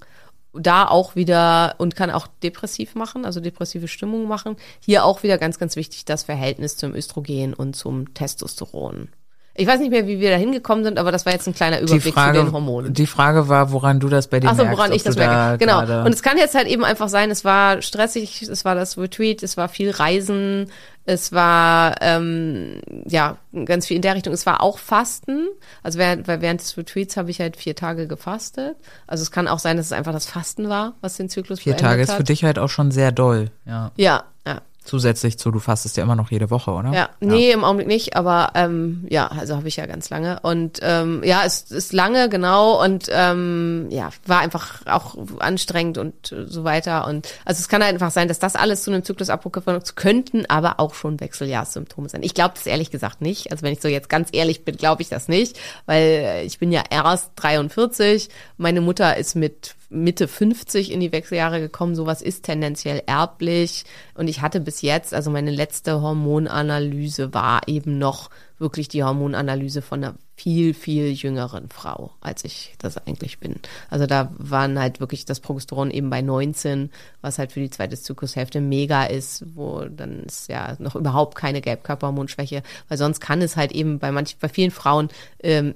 [0.53, 4.55] Da auch wieder und kann auch depressiv machen, also depressive Stimmung machen.
[4.79, 9.10] Hier auch wieder ganz, ganz wichtig das Verhältnis zum Östrogen und zum Testosteron.
[9.58, 11.79] Ich weiß nicht mehr, wie wir da hingekommen sind, aber das war jetzt ein kleiner
[11.79, 12.93] Überblick Frage, zu den Hormonen.
[12.93, 14.77] die Frage war, woran du das bei dir Ach so, merkst.
[14.77, 15.65] woran ich das du da merke.
[15.65, 16.05] Genau.
[16.05, 19.43] Und es kann jetzt halt eben einfach sein, es war stressig, es war das Retreat,
[19.43, 20.69] es war viel Reisen,
[21.05, 24.33] es war ähm, ja ganz viel in der Richtung.
[24.33, 25.47] Es war auch Fasten.
[25.83, 28.75] Also während, während des Retreats habe ich halt vier Tage gefastet.
[29.05, 31.77] Also es kann auch sein, dass es einfach das Fasten war, was den Zyklus Vier
[31.77, 32.17] Tage ist hat.
[32.17, 33.51] für dich halt auch schon sehr doll.
[33.65, 33.91] Ja.
[33.97, 34.61] Ja, ja.
[34.86, 36.93] Zusätzlich zu, du fastest ja immer noch jede Woche, oder?
[36.93, 40.39] Ja, nee, im Augenblick nicht, aber ähm, ja, also habe ich ja ganz lange.
[40.41, 46.32] Und ähm, ja, es ist lange, genau, und ähm, ja, war einfach auch anstrengend und
[46.32, 47.08] äh, so weiter.
[47.08, 49.95] Und also es kann halt einfach sein, dass das alles zu einem Zyklusabbruch geführt hat,
[49.95, 52.21] könnten aber auch schon Wechseljahrssymptome sein.
[52.21, 53.52] Ich glaube das ehrlich gesagt nicht.
[53.52, 56.60] Also wenn ich so jetzt ganz ehrlich bin, glaube ich das nicht, weil äh, ich
[56.60, 61.95] bin ja erst 43, meine Mutter ist mit Mitte 50 in die Wechseljahre gekommen.
[61.95, 63.86] Sowas ist tendenziell erblich.
[64.13, 68.29] Und ich hatte bis jetzt, also meine letzte Hormonanalyse war eben noch
[68.60, 73.56] wirklich die Hormonanalyse von einer viel, viel jüngeren Frau, als ich das eigentlich bin.
[73.89, 77.98] Also da waren halt wirklich das Progesteron eben bei 19, was halt für die zweite
[77.98, 83.56] Zyklushälfte mega ist, wo dann ist ja noch überhaupt keine Gelbkörperhormonschwäche, weil sonst kann es
[83.56, 85.10] halt eben bei manchen, bei vielen Frauen
[85.41, 85.74] ähm,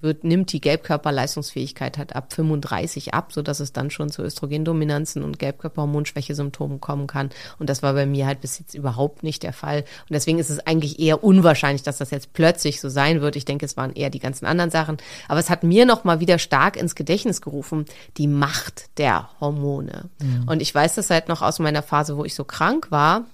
[0.00, 5.22] wird, nimmt die Gelbkörperleistungsfähigkeit halt ab 35 ab, so dass es dann schon zu Östrogendominanzen
[5.22, 7.30] und Gelbkörperhormonschwächesymptomen kommen kann.
[7.58, 9.80] Und das war bei mir halt bis jetzt überhaupt nicht der Fall.
[9.80, 13.36] Und deswegen ist es eigentlich eher unwahrscheinlich, dass das jetzt plötzlich so sein wird.
[13.36, 14.98] Ich denke, es waren eher die ganzen anderen Sachen.
[15.28, 17.86] Aber es hat mir noch mal wieder stark ins Gedächtnis gerufen,
[18.18, 20.10] die Macht der Hormone.
[20.46, 23.24] Und ich weiß das halt noch aus meiner Phase, wo ich so krank war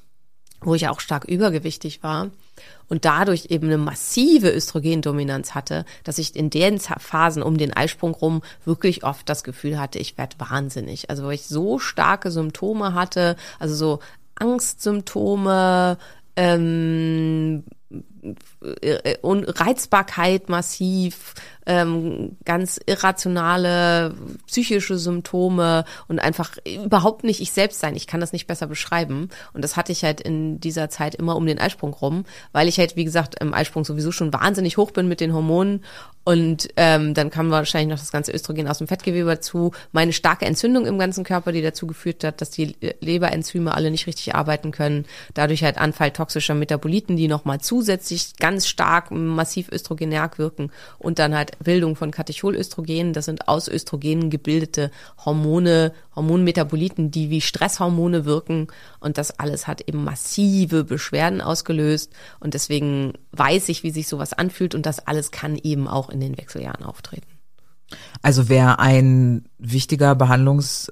[0.65, 2.31] wo ich auch stark übergewichtig war
[2.89, 8.15] und dadurch eben eine massive Östrogendominanz hatte, dass ich in den Phasen um den Eisprung
[8.15, 11.11] rum wirklich oft das Gefühl hatte, ich werde wahnsinnig.
[11.11, 14.01] Also weil ich so starke Symptome hatte, also so
[14.37, 15.99] Angstsymptome,
[16.37, 17.97] ähm, äh,
[18.63, 21.35] Reizbarkeit massiv,
[21.67, 24.15] ähm, ganz irrationale
[24.47, 27.97] psychische Symptome und einfach überhaupt nicht ich selbst sein.
[27.97, 29.31] Ich kann das nicht besser beschreiben.
[29.53, 32.79] Und das hatte ich halt in dieser Zeit immer um den Eisprung rum, weil ich
[32.79, 35.85] halt, wie gesagt, im Eisprung sowieso schon wahnsinnig hoch bin mit den Hormonen.
[36.25, 39.73] Und ähm, dann kam wahrscheinlich noch das ganze Östrogen aus dem Fettgewebe dazu.
[39.93, 44.07] Meine starke Entzündung im ganzen Körper, die dazu geführt hat, dass die Leberenzyme alle nicht
[44.07, 45.05] richtig arbeiten können.
[45.35, 50.71] Dadurch halt Anfall toxischer Metaboliten, die nochmal zusätzlich ganz stark massiv östrogenärk wirken.
[50.99, 53.13] Und dann halt Bildung von Katecholöstrogenen.
[53.13, 54.91] Das sind aus Östrogenen gebildete
[55.25, 58.69] Hormone, Hormonmetaboliten, die wie Stresshormone wirken.
[59.01, 62.13] Und das alles hat eben massive Beschwerden ausgelöst.
[62.41, 64.75] Und deswegen weiß ich, wie sich sowas anfühlt.
[64.75, 67.27] Und das alles kann eben auch in den Wechseljahren auftreten.
[68.23, 70.91] Also wäre ein wichtiger Behandlungs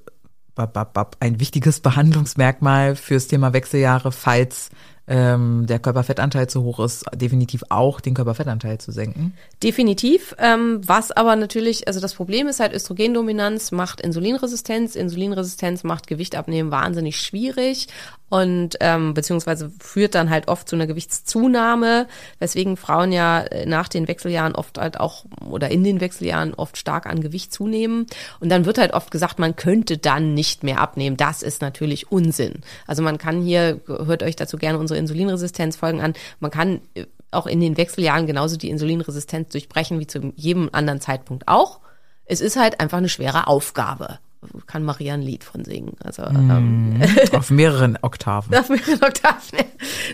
[0.54, 4.68] ein wichtiges Behandlungsmerkmal fürs Thema Wechseljahre, falls
[5.08, 9.34] ähm, der Körperfettanteil zu hoch ist, definitiv auch den Körperfettanteil zu senken.
[9.62, 10.34] Definitiv.
[10.38, 14.94] Ähm, was aber natürlich, also das Problem ist halt, Östrogendominanz macht Insulinresistenz.
[14.94, 17.88] Insulinresistenz macht Gewicht abnehmen wahnsinnig schwierig
[18.32, 23.88] und ähm, beziehungsweise führt dann halt oft zu einer Gewichtszunahme, weswegen Frauen ja äh, nach
[23.88, 28.06] den Wechseljahren oft halt auch oder in den Wechseljahren oft stark an Gewicht zunehmen.
[28.40, 31.18] Und dann wird halt oft gesagt, man könnte dann nicht mehr abnehmen.
[31.18, 32.62] Das ist natürlich Unsinn.
[32.86, 37.46] Also man kann hier, hört euch dazu gerne unsere Insulinresistenzfolgen an, man kann äh, auch
[37.46, 41.81] in den Wechseljahren genauso die Insulinresistenz durchbrechen wie zu jedem anderen Zeitpunkt auch.
[42.24, 44.18] Es ist halt einfach eine schwere Aufgabe
[44.66, 45.96] kann Maria ein Lied von singen.
[46.02, 47.02] Also mm, ähm,
[47.33, 48.55] auf mehreren Oktaven.
[48.57, 49.59] auf mehreren Oktaven.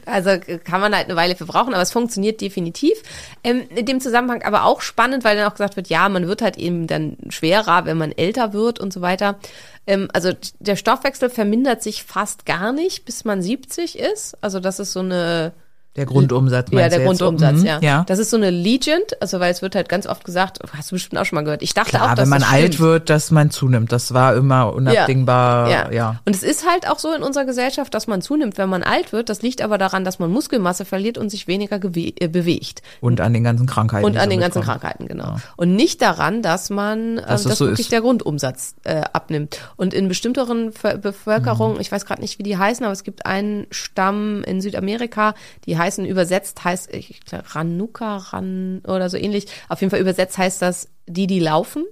[0.06, 0.30] Also
[0.64, 3.02] kann man halt eine Weile für brauchen, aber es funktioniert definitiv.
[3.44, 6.40] Ähm, in dem Zusammenhang aber auch spannend, weil dann auch gesagt wird, ja, man wird
[6.40, 9.38] halt eben dann schwerer, wenn man älter wird und so weiter.
[9.86, 14.36] Ähm, also der Stoffwechsel vermindert sich fast gar nicht, bis man 70 ist.
[14.42, 15.52] Also das ist so eine
[15.98, 17.78] der Grundumsatz, Ja, der Grundumsatz, mhm, ja.
[17.80, 18.04] ja.
[18.06, 20.94] Das ist so eine Legend, also weil es wird halt ganz oft gesagt, hast du
[20.94, 21.62] bestimmt auch schon mal gehört.
[21.62, 23.90] Ich dachte Klar, auch, dass wenn man das alt wird, dass man zunimmt.
[23.92, 25.86] Das war immer unabdingbar, ja.
[25.86, 25.92] ja.
[25.92, 26.20] ja.
[26.24, 29.12] Und es ist halt auch so in unserer Gesellschaft, dass man zunimmt, wenn man alt
[29.12, 29.28] wird.
[29.28, 32.82] Das liegt aber daran, dass man Muskelmasse verliert und sich weniger äh, bewegt.
[33.00, 34.06] Und an den ganzen Krankheiten.
[34.06, 34.80] Und an den ganzen kommen.
[34.80, 35.24] Krankheiten, genau.
[35.24, 35.36] Ja.
[35.56, 37.92] Und nicht daran, dass man, äh, dass, dass so wirklich ist.
[37.92, 39.58] der Grundumsatz äh, abnimmt.
[39.76, 41.80] Und in bestimmteren Bevölkerungen, mhm.
[41.80, 45.34] ich weiß gerade nicht, wie die heißen, aber es gibt einen Stamm in Südamerika,
[45.66, 49.46] die heißen übersetzt heißt, ich glaube, Ranuka, Ran oder so ähnlich.
[49.68, 51.84] Auf jeden Fall übersetzt heißt das, die, die laufen.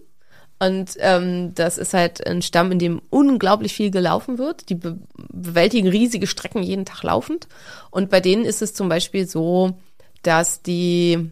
[0.59, 4.69] Und ähm, das ist halt ein Stamm, in dem unglaublich viel gelaufen wird.
[4.71, 4.99] Die be
[5.33, 7.47] bewältigen riesige Strecken jeden Tag laufend.
[7.91, 9.79] Und bei denen ist es zum Beispiel so,
[10.23, 11.31] dass die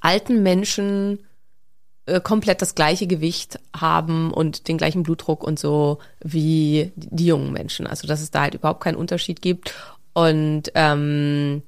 [0.00, 1.18] alten Menschen
[2.06, 7.52] äh, komplett das gleiche Gewicht haben und den gleichen Blutdruck und so wie die jungen
[7.52, 7.86] Menschen.
[7.86, 9.74] Also dass es da halt überhaupt keinen Unterschied gibt.
[10.16, 11.62] Und ähm,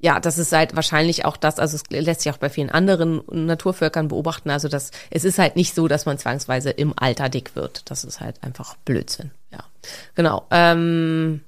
[0.00, 3.22] ja, das ist halt wahrscheinlich auch das, also es lässt sich auch bei vielen anderen
[3.30, 7.54] Naturvölkern beobachten, also das, es ist halt nicht so, dass man zwangsweise im Alter dick
[7.54, 7.88] wird.
[7.92, 9.60] Das ist halt einfach Blödsinn, ja.
[10.16, 10.44] Genau.
[10.50, 11.42] Ähm,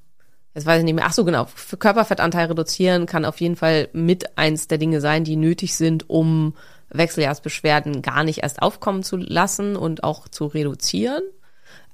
[0.54, 1.06] jetzt weiß ich nicht mehr.
[1.08, 1.46] Ach so, genau.
[1.52, 6.08] Für Körperfettanteil reduzieren kann auf jeden Fall mit eins der Dinge sein, die nötig sind,
[6.08, 6.54] um
[6.90, 11.24] Wechseljahrsbeschwerden gar nicht erst aufkommen zu lassen und auch zu reduzieren.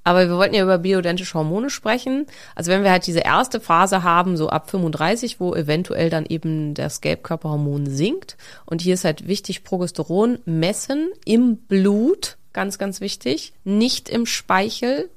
[0.03, 2.25] Aber wir wollten ja über bioidentische Hormone sprechen.
[2.55, 6.73] Also wenn wir halt diese erste Phase haben, so ab 35, wo eventuell dann eben
[6.73, 8.37] das Gelbkörperhormon sinkt.
[8.65, 15.09] Und hier ist halt wichtig, Progesteron messen im Blut, ganz, ganz wichtig, nicht im Speichel.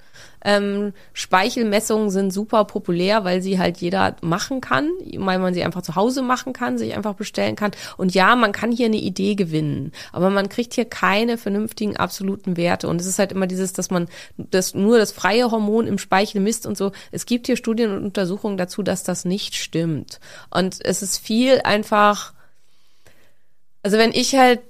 [0.44, 5.82] Ähm, Speichelmessungen sind super populär, weil sie halt jeder machen kann, weil man sie einfach
[5.82, 7.72] zu Hause machen kann, sich einfach bestellen kann.
[7.96, 12.56] Und ja, man kann hier eine Idee gewinnen, aber man kriegt hier keine vernünftigen absoluten
[12.56, 12.88] Werte.
[12.88, 16.40] Und es ist halt immer dieses, dass man das nur das freie Hormon im Speichel
[16.40, 16.92] misst und so.
[17.10, 20.20] Es gibt hier Studien und Untersuchungen dazu, dass das nicht stimmt.
[20.50, 22.34] Und es ist viel einfach,
[23.82, 24.60] also wenn ich halt,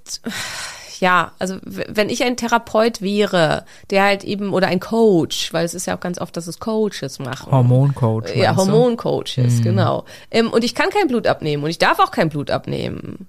[1.01, 5.75] ja, also wenn ich ein Therapeut wäre, der halt eben, oder ein Coach, weil es
[5.75, 7.53] ist ja auch ganz oft, dass es Coaches machen.
[7.53, 8.35] Hormoncoach.
[8.35, 9.63] Ja, Hormoncoaches, mhm.
[9.63, 10.05] genau.
[10.31, 13.27] Ähm, und ich kann kein Blut abnehmen und ich darf auch kein Blut abnehmen.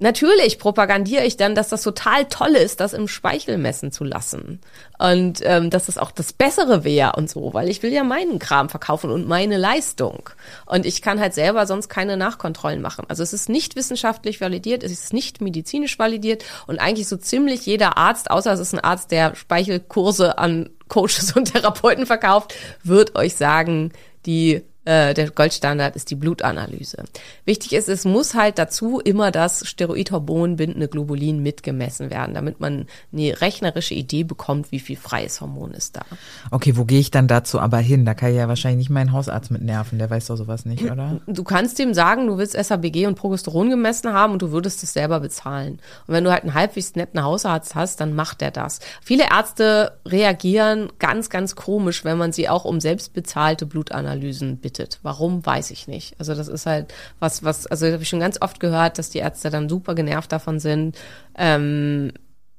[0.00, 4.60] Natürlich propagandiere ich dann, dass das total toll ist, das im Speichel messen zu lassen.
[4.96, 8.38] Und ähm, dass das auch das Bessere wäre und so, weil ich will ja meinen
[8.38, 10.30] Kram verkaufen und meine Leistung.
[10.66, 13.06] Und ich kann halt selber sonst keine Nachkontrollen machen.
[13.08, 17.66] Also es ist nicht wissenschaftlich validiert, es ist nicht medizinisch validiert und eigentlich so ziemlich
[17.66, 23.16] jeder Arzt, außer es ist ein Arzt, der Speichelkurse an Coaches und Therapeuten verkauft, wird
[23.16, 23.92] euch sagen,
[24.26, 27.04] die äh, der Goldstandard ist die Blutanalyse.
[27.44, 32.86] Wichtig ist, es muss halt dazu immer das Steroidhormon bindende Globulin mitgemessen werden, damit man
[33.12, 36.02] eine rechnerische Idee bekommt, wie viel freies Hormon ist da.
[36.50, 38.06] Okay, wo gehe ich dann dazu aber hin?
[38.06, 40.90] Da kann ich ja wahrscheinlich nicht meinen Hausarzt mit nerven, der weiß doch sowas nicht,
[40.90, 41.20] oder?
[41.26, 44.94] Du kannst ihm sagen, du willst SABG und Progesteron gemessen haben und du würdest es
[44.94, 45.80] selber bezahlen.
[46.06, 48.80] Und wenn du halt einen halbwegs netten Hausarzt hast, dann macht er das.
[49.02, 54.77] Viele Ärzte reagieren ganz, ganz komisch, wenn man sie auch um selbstbezahlte Blutanalysen bittet.
[55.02, 56.14] Warum, weiß ich nicht.
[56.18, 59.10] Also das ist halt was, was, also das habe ich schon ganz oft gehört, dass
[59.10, 60.96] die Ärzte dann super genervt davon sind.
[61.36, 62.12] Ähm,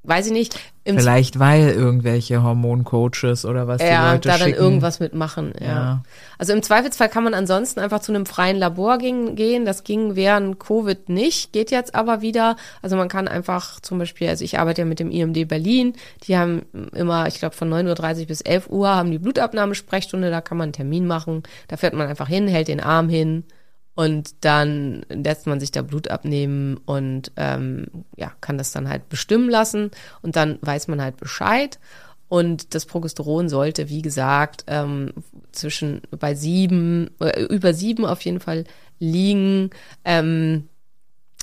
[0.04, 0.60] weiß ich nicht.
[0.86, 4.60] Vielleicht weil irgendwelche Hormoncoaches oder was die ja, Leute da dann schicken.
[4.60, 5.54] irgendwas mitmachen.
[5.60, 5.68] Ja.
[5.68, 6.04] Ja.
[6.40, 9.66] Also im Zweifelsfall kann man ansonsten einfach zu einem freien Labor gehen.
[9.66, 12.56] Das ging während Covid nicht, geht jetzt aber wieder.
[12.82, 16.38] Also man kann einfach zum Beispiel, also ich arbeite ja mit dem IMD Berlin, die
[16.38, 16.64] haben
[16.96, 20.66] immer, ich glaube von 9.30 Uhr bis 11 Uhr haben die Blutabnahmesprechstunde, da kann man
[20.66, 21.44] einen Termin machen.
[21.68, 23.44] Da fährt man einfach hin, hält den Arm hin
[23.96, 29.10] und dann lässt man sich da Blut abnehmen und ähm, ja, kann das dann halt
[29.10, 31.80] bestimmen lassen und dann weiß man halt Bescheid.
[32.30, 35.12] Und das Progesteron sollte, wie gesagt, ähm,
[35.52, 38.66] zwischen bei sieben, äh, über sieben auf jeden Fall
[39.00, 39.72] liegen.
[40.06, 40.69] Ähm,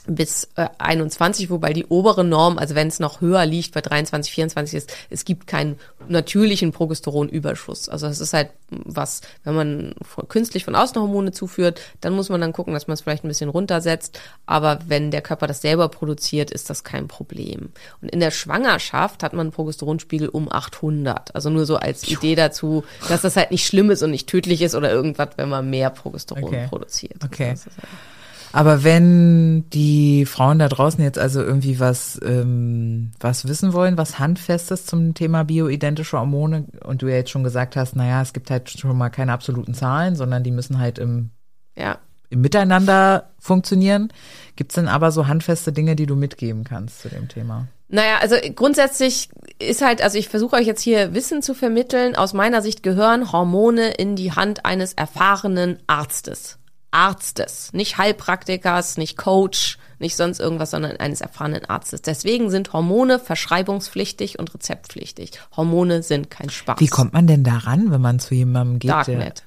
[0.07, 4.33] bis äh, 21, wobei die obere Norm, also wenn es noch höher liegt, bei 23,
[4.33, 7.89] 24 ist, es gibt keinen natürlichen Progesteronüberschuss.
[7.89, 9.95] Also es ist halt was, wenn man
[10.29, 13.29] künstlich von außen Hormone zuführt, dann muss man dann gucken, dass man es vielleicht ein
[13.29, 14.19] bisschen runtersetzt.
[14.45, 17.71] Aber wenn der Körper das selber produziert, ist das kein Problem.
[18.03, 21.35] Und in der Schwangerschaft hat man einen Progesteronspiegel um 800.
[21.35, 24.63] Also nur so als Idee dazu, dass das halt nicht schlimm ist und nicht tödlich
[24.63, 26.67] ist oder irgendwas, wenn man mehr Progesteron Okay.
[26.69, 27.23] produziert.
[27.25, 27.49] Okay.
[27.49, 27.61] Halt-
[28.57, 34.19] Aber wenn die Frauen da draußen jetzt also irgendwie was, ähm, was wissen wollen, was
[34.19, 38.51] Handfestes zum Thema bioidentische Hormone und du ja jetzt schon gesagt hast, naja, es gibt
[38.51, 41.33] halt schon mal keine absoluten Zahlen, sondern die müssen halt im,
[41.77, 41.99] Ja,
[42.31, 44.11] im Miteinander funktionieren.
[44.57, 47.69] Gibt's denn aber so handfeste Dinge, die du mitgeben kannst zu dem Thema?
[47.89, 52.17] Naja, also grundsätzlich ist halt, also ich versuche euch jetzt hier Wissen zu vermitteln.
[52.17, 56.59] Aus meiner Sicht gehören Hormone in die Hand eines erfahrenen Arztes.
[56.97, 62.01] Arztes, nicht Heilpraktikers, nicht Coach, nicht sonst irgendwas, sondern eines erfahrenen Arztes.
[62.01, 65.33] Deswegen sind Hormone verschreibungspflichtig und rezeptpflichtig.
[65.55, 66.81] Hormone sind kein Spaß.
[66.81, 68.91] Wie kommt man denn daran, wenn man zu jemandem geht?
[68.91, 69.45] Darknet.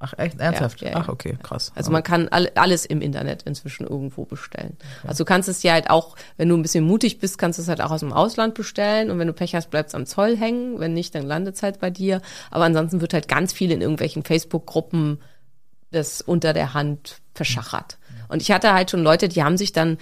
[0.00, 0.82] ach, echt ernsthaft?
[0.82, 1.72] Ja, ja, Ach, okay, krass.
[1.74, 4.76] Also man kann all, alles im Internet inzwischen irgendwo bestellen.
[5.02, 7.62] Also du kannst es ja halt auch, wenn du ein bisschen mutig bist, kannst du
[7.62, 10.04] es halt auch aus dem Ausland bestellen und wenn du Pech hast, bleibt es am
[10.04, 10.78] Zoll hängen.
[10.78, 12.20] Wenn nicht, dann landet es halt bei dir.
[12.50, 15.20] Aber ansonsten wird halt ganz viel in irgendwelchen Facebook-Gruppen
[15.92, 17.98] das unter der Hand verschachert.
[18.32, 19.98] Und ich hatte halt schon Leute, die haben sich dann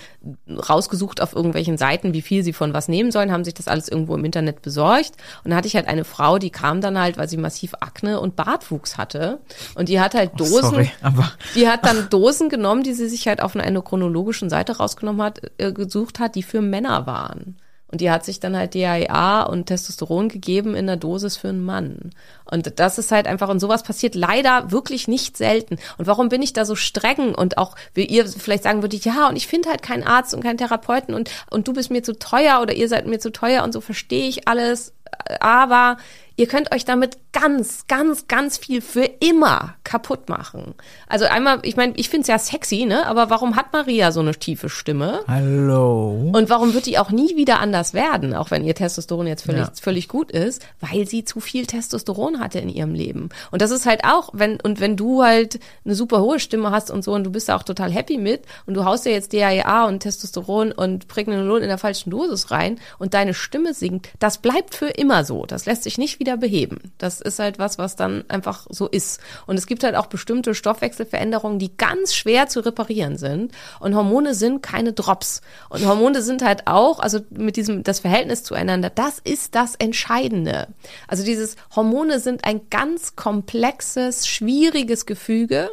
[0.49, 3.89] rausgesucht auf irgendwelchen Seiten, wie viel sie von was nehmen sollen, haben sich das alles
[3.89, 5.13] irgendwo im Internet besorgt.
[5.43, 8.21] Und da hatte ich halt eine Frau, die kam dann halt, weil sie massiv Akne
[8.21, 9.41] und Bartwuchs hatte.
[9.75, 13.27] Und die hat halt Dosen, Sorry, aber die hat dann Dosen genommen, die sie sich
[13.27, 17.57] halt auf einer endokrinologischen Seite rausgenommen hat, äh, gesucht hat, die für Männer waren.
[17.91, 21.65] Und die hat sich dann halt DHEA und Testosteron gegeben in der Dosis für einen
[21.65, 22.13] Mann.
[22.45, 25.77] Und das ist halt einfach, und sowas passiert leider wirklich nicht selten.
[25.99, 27.35] Und warum bin ich da so streng?
[27.35, 30.43] Und auch, wie ihr vielleicht sagen würdet, ja, und ich finde halt keinen Arzt und
[30.43, 33.65] keinen Therapeuten und, und du bist mir zu teuer oder ihr seid mir zu teuer
[33.65, 34.93] und so verstehe ich alles.
[35.41, 35.97] Aber
[36.41, 40.75] ihr könnt euch damit ganz, ganz, ganz viel für immer kaputt machen.
[41.07, 43.07] Also einmal, ich meine, ich finde es ja sexy, ne?
[43.07, 45.21] Aber warum hat Maria so eine tiefe Stimme?
[45.29, 46.31] hallo.
[46.33, 49.61] Und warum wird die auch nie wieder anders werden, auch wenn ihr Testosteron jetzt völlig,
[49.61, 49.73] Ja.
[49.81, 50.63] völlig gut ist?
[50.81, 53.29] Weil sie zu viel Testosteron hatte in ihrem Leben.
[53.51, 56.91] Und das ist halt auch, wenn, und wenn du halt eine super hohe Stimme hast
[56.91, 59.33] und so und du bist da auch total happy mit und du haust dir jetzt
[59.35, 64.39] DHEA und Testosteron und Pregnenolon in der falschen Dosis rein und deine Stimme sinkt, das
[64.39, 65.45] bleibt für immer so.
[65.47, 66.93] Das lässt sich nicht wieder beheben.
[66.99, 69.21] Das ist halt was, was dann einfach so ist.
[69.47, 73.53] Und es gibt halt auch bestimmte Stoffwechselveränderungen, die ganz schwer zu reparieren sind.
[73.81, 75.43] Und Hormone sind keine Drops.
[75.69, 80.69] Und Hormone sind halt auch, also mit diesem, das Verhältnis zueinander, das ist das Entscheidende.
[81.09, 85.71] Also dieses Hormone sind ein ganz komplexes, schwieriges Gefüge.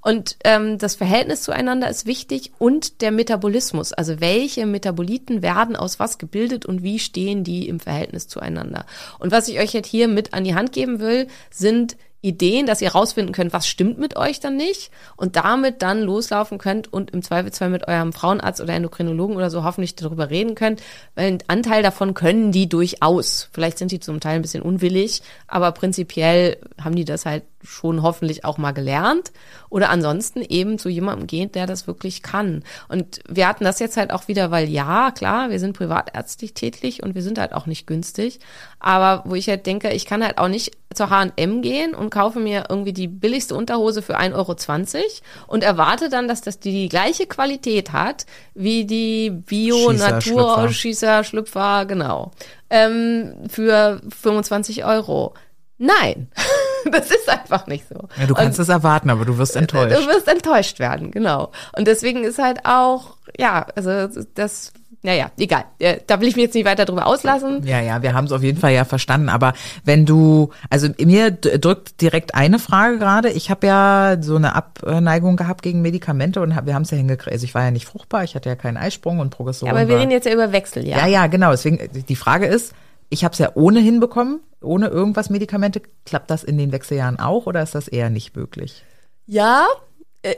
[0.00, 5.98] Und ähm, das Verhältnis zueinander ist wichtig und der Metabolismus, also welche Metaboliten werden aus
[5.98, 8.86] was gebildet und wie stehen die im Verhältnis zueinander.
[9.18, 12.82] Und was ich euch jetzt hier mit an die Hand geben will, sind Ideen, dass
[12.82, 17.12] ihr rausfinden könnt, was stimmt mit euch dann nicht und damit dann loslaufen könnt und
[17.12, 20.82] im Zweifelsfall mit eurem Frauenarzt oder Endokrinologen oder so hoffentlich darüber reden könnt,
[21.14, 23.48] weil einen Anteil davon können die durchaus.
[23.52, 28.02] Vielleicht sind die zum Teil ein bisschen unwillig, aber prinzipiell haben die das halt schon
[28.02, 29.32] hoffentlich auch mal gelernt.
[29.68, 32.64] Oder ansonsten eben zu jemandem gehen, der das wirklich kann.
[32.88, 37.02] Und wir hatten das jetzt halt auch wieder, weil ja, klar, wir sind privatärztlich tätig
[37.02, 38.40] und wir sind halt auch nicht günstig.
[38.78, 42.40] Aber wo ich halt denke, ich kann halt auch nicht zur H&M gehen und kaufe
[42.40, 45.06] mir irgendwie die billigste Unterhose für 1,20 Euro
[45.46, 50.68] und erwarte dann, dass das die, die gleiche Qualität hat wie die Bio-Natur, Schlüpfer.
[50.72, 52.32] Schießer, Schlüpfer, genau,
[52.70, 55.34] ähm, für 25 Euro.
[55.82, 56.28] Nein,
[56.92, 58.06] das ist einfach nicht so.
[58.18, 59.96] Ja, du kannst es erwarten, aber du wirst enttäuscht.
[59.96, 61.52] Du wirst enttäuscht werden, genau.
[61.74, 65.64] Und deswegen ist halt auch, ja, also das, naja, egal.
[66.06, 67.66] Da will ich mich jetzt nicht weiter drüber auslassen.
[67.66, 69.30] Ja, ja, wir haben es auf jeden Fall ja verstanden.
[69.30, 73.30] Aber wenn du, also mir drückt direkt eine Frage gerade.
[73.30, 76.98] Ich habe ja so eine Abneigung gehabt gegen Medikamente und hab, wir haben es ja
[76.98, 77.32] hingekriegt.
[77.32, 79.74] Also ich war ja nicht fruchtbar, ich hatte ja keinen Eisprung und Progesteron.
[79.74, 80.98] Aber wir war, reden jetzt ja über Wechsel, ja.
[80.98, 81.52] ja, ja, genau.
[81.52, 82.74] Deswegen die Frage ist,
[83.08, 85.82] ich habe es ja ohnehin bekommen, ohne irgendwas Medikamente.
[86.04, 88.84] Klappt das in den Wechseljahren auch oder ist das eher nicht möglich?
[89.26, 89.66] Ja,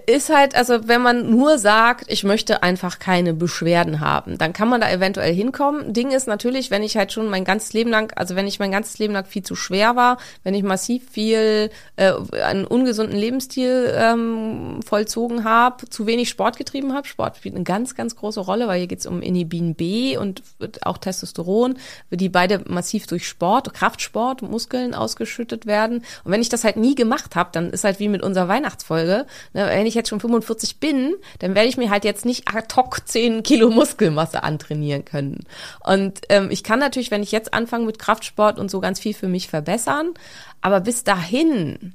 [0.06, 4.68] ist halt, also wenn man nur sagt, ich möchte einfach keine Beschwerden haben, dann kann
[4.68, 5.92] man da eventuell hinkommen.
[5.92, 8.70] Ding ist natürlich, wenn ich halt schon mein ganzes Leben lang, also wenn ich mein
[8.70, 12.12] ganzes Leben lang viel zu schwer war, wenn ich massiv viel äh,
[12.44, 17.08] einen ungesunden Lebensstil ähm, vollzogen habe, zu wenig Sport getrieben habe.
[17.08, 20.44] Sport spielt eine ganz, ganz große Rolle, weil hier geht's um Inhibin B und
[20.82, 21.76] auch Testosteron,
[22.10, 26.04] die beide massiv durch Sport, Kraftsport, Muskeln ausgeschüttet werden.
[26.22, 29.26] Und wenn ich das halt nie gemacht habe, dann ist halt wie mit unserer Weihnachtsfolge,
[29.54, 32.74] ne, wenn ich jetzt schon 45 bin, dann werde ich mir halt jetzt nicht ad
[32.76, 35.44] hoc 10 Kilo Muskelmasse antrainieren können.
[35.80, 39.14] Und ähm, ich kann natürlich, wenn ich jetzt anfange mit Kraftsport und so ganz viel
[39.14, 40.14] für mich verbessern,
[40.60, 41.94] aber bis dahin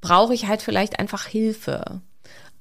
[0.00, 2.00] brauche ich halt vielleicht einfach Hilfe.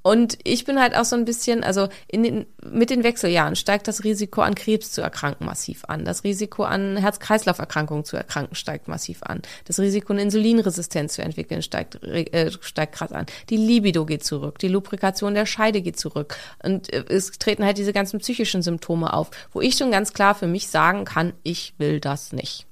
[0.07, 3.89] Und ich bin halt auch so ein bisschen, also in den, mit den Wechseljahren steigt
[3.89, 6.05] das Risiko an Krebs zu erkranken massiv an.
[6.05, 9.41] Das Risiko an Herz-Kreislauf-Erkrankungen zu erkranken steigt massiv an.
[9.65, 13.25] Das Risiko eine Insulinresistenz zu entwickeln steigt, äh, steigt krass an.
[13.49, 14.59] Die Libido geht zurück.
[14.59, 16.37] Die Lubrikation der Scheide geht zurück.
[16.63, 20.35] Und äh, es treten halt diese ganzen psychischen Symptome auf, wo ich schon ganz klar
[20.35, 22.65] für mich sagen kann, ich will das nicht.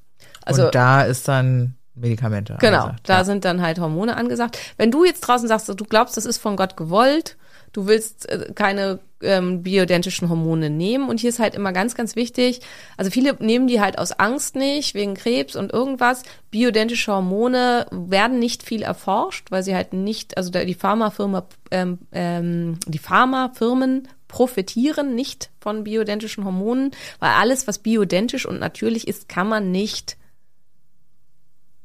[0.46, 2.58] Also und da ist dann Medikamente.
[2.60, 3.10] Genau, angesagt.
[3.10, 3.24] da ja.
[3.24, 4.58] sind dann halt Hormone angesagt.
[4.78, 7.38] Wenn du jetzt draußen sagst, du glaubst, das ist von Gott gewollt,
[7.76, 12.16] du willst äh, keine ähm, bioidentischen Hormone nehmen und hier ist halt immer ganz, ganz
[12.16, 12.62] wichtig,
[12.98, 16.24] also viele nehmen die halt aus Angst nicht, wegen Krebs und irgendwas.
[16.52, 22.80] Bioidentische Hormone werden nicht viel erforscht, weil sie halt nicht, also die Pharmafirma, ähm, ähm,
[22.88, 29.48] die Pharmafirmen profitieren nicht von bioidentischen Hormonen, weil alles, was bioidentisch und natürlich ist, kann
[29.48, 30.18] man nicht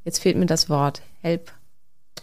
[0.05, 1.03] Jetzt fehlt mir das Wort.
[1.23, 1.53] Help.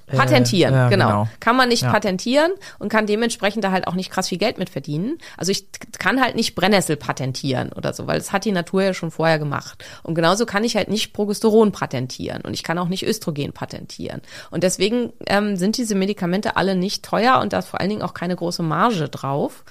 [0.06, 1.08] Patentieren, Äh, ja, genau.
[1.08, 1.28] genau.
[1.42, 1.92] Kann man nicht Ja.
[1.92, 5.18] patentieren und kann dementsprechend da halt auch nicht krass viel Geld mit verdienen.
[5.36, 5.68] Also ich
[6.00, 9.38] kann halt nicht Brennnessel patentieren oder so, weil das hat die Natur ja schon vorher
[9.38, 9.84] gemacht.
[10.04, 14.22] Und genauso kann ich halt nicht Progesteron patentieren und ich kann auch nicht Östrogen patentieren.
[14.50, 18.02] Und deswegen ähm, sind diese Medikamente alle nicht teuer und da ist vor allen Dingen
[18.02, 19.66] auch keine große Marge drauf.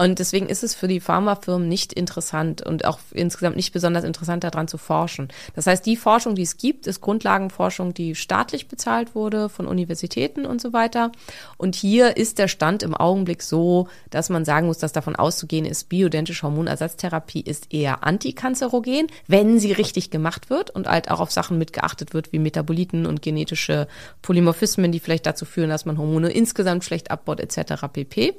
[0.00, 4.44] Und deswegen ist es für die Pharmafirmen nicht interessant und auch insgesamt nicht besonders interessant,
[4.44, 5.28] daran zu forschen.
[5.54, 10.46] Das heißt, die Forschung, die es gibt, ist Grundlagenforschung, die staatlich bezahlt wurde von Universitäten
[10.46, 11.12] und so weiter.
[11.58, 15.66] Und hier ist der Stand im Augenblick so, dass man sagen muss, dass davon auszugehen
[15.66, 21.30] ist, bioidentische Hormonersatztherapie ist eher antikanzerogen, wenn sie richtig gemacht wird und halt auch auf
[21.30, 23.86] Sachen mitgeachtet wird, wie Metaboliten und genetische
[24.22, 27.84] Polymorphismen, die vielleicht dazu führen, dass man Hormone insgesamt schlecht abbaut, etc.
[27.92, 28.34] pp.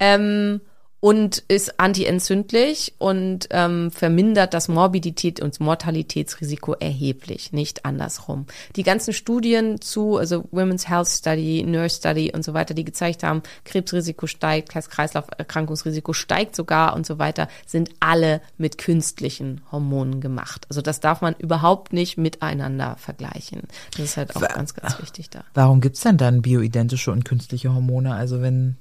[0.00, 0.62] Ähm,
[1.00, 8.46] und ist antientzündlich und ähm, vermindert das Morbidität und Mortalitätsrisiko erheblich, nicht andersrum.
[8.74, 13.22] Die ganzen Studien zu, also Women's Health Study, Nurse Study und so weiter, die gezeigt
[13.22, 20.66] haben, Krebsrisiko steigt, Herz-Kreislauf-Erkrankungsrisiko steigt sogar und so weiter, sind alle mit künstlichen Hormonen gemacht.
[20.68, 23.62] Also das darf man überhaupt nicht miteinander vergleichen.
[23.92, 25.44] Das ist halt auch ganz, ganz wichtig da.
[25.54, 28.14] Warum gibt's denn dann bioidentische und künstliche Hormone?
[28.14, 28.76] Also wenn,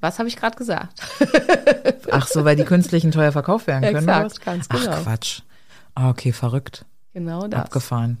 [0.00, 1.00] Was habe ich gerade gesagt?
[2.10, 4.08] ach so, weil die künstlichen teuer verkauft werden können.
[4.08, 4.90] Exakt, ganz genau.
[4.90, 5.40] Ach Quatsch.
[5.94, 6.84] Ah, okay, verrückt.
[7.14, 7.60] Genau das.
[7.60, 8.18] Abgefahren.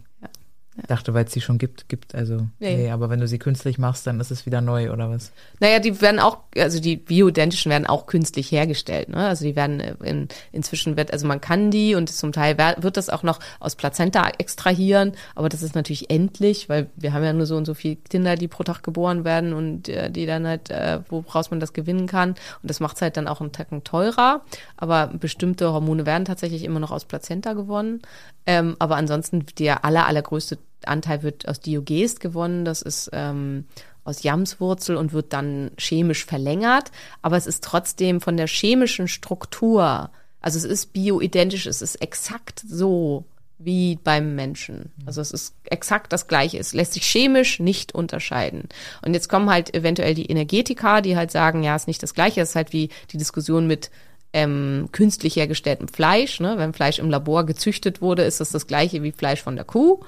[0.76, 0.82] Ja.
[0.82, 2.76] Ich dachte, weil es die schon gibt, gibt, also, Nee.
[2.76, 5.32] nee, aber wenn du sie künstlich machst, dann ist es wieder neu, oder was?
[5.58, 9.08] Naja, die werden auch, also die bioidentischen werden auch künstlich hergestellt.
[9.08, 9.16] Ne?
[9.16, 12.96] Also die werden äh, in, inzwischen wird, also man kann die und zum Teil wird
[12.96, 17.32] das auch noch aus Plazenta extrahieren, aber das ist natürlich endlich, weil wir haben ja
[17.32, 20.46] nur so und so viele Kinder, die pro Tag geboren werden und äh, die dann
[20.46, 22.30] halt, äh, woraus man das gewinnen kann.
[22.30, 24.42] Und das macht es halt dann auch einen Tacken teurer.
[24.76, 28.02] Aber bestimmte Hormone werden tatsächlich immer noch aus Plazenta gewonnen.
[28.46, 32.64] Ähm, aber ansonsten der aller, allergrößte Anteil wird aus Diogest gewonnen.
[32.64, 33.64] Das ist ähm,
[34.04, 36.92] aus Jamswurzel und wird dann chemisch verlängert.
[37.22, 40.10] Aber es ist trotzdem von der chemischen Struktur,
[40.40, 43.24] also es ist bioidentisch, es ist exakt so
[43.58, 44.92] wie beim Menschen.
[45.06, 46.58] Also es ist exakt das Gleiche.
[46.58, 48.68] Es lässt sich chemisch nicht unterscheiden.
[49.02, 52.42] Und jetzt kommen halt eventuell die Energetiker, die halt sagen, ja, ist nicht das Gleiche.
[52.42, 53.90] Es ist halt wie die Diskussion mit
[54.32, 56.40] ähm, künstlich hergestelltem Fleisch.
[56.40, 56.58] Ne?
[56.58, 60.00] Wenn Fleisch im Labor gezüchtet wurde, ist das das Gleiche wie Fleisch von der Kuh.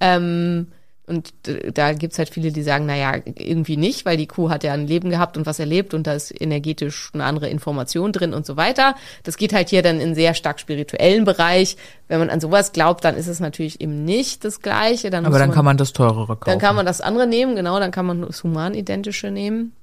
[0.00, 0.68] Ähm,
[1.08, 1.32] und
[1.72, 4.88] da gibt's halt viele, die sagen, naja, irgendwie nicht, weil die Kuh hat ja ein
[4.88, 8.56] Leben gehabt und was erlebt und da ist energetisch eine andere Information drin und so
[8.56, 8.96] weiter.
[9.22, 11.76] Das geht halt hier dann in sehr stark spirituellen Bereich.
[12.08, 15.10] Wenn man an sowas glaubt, dann ist es natürlich eben nicht das Gleiche.
[15.10, 16.46] Dann Aber dann kann man das teurere kaufen.
[16.46, 19.76] dann kann man das andere nehmen, genau, dann kann man das Humanidentische nehmen.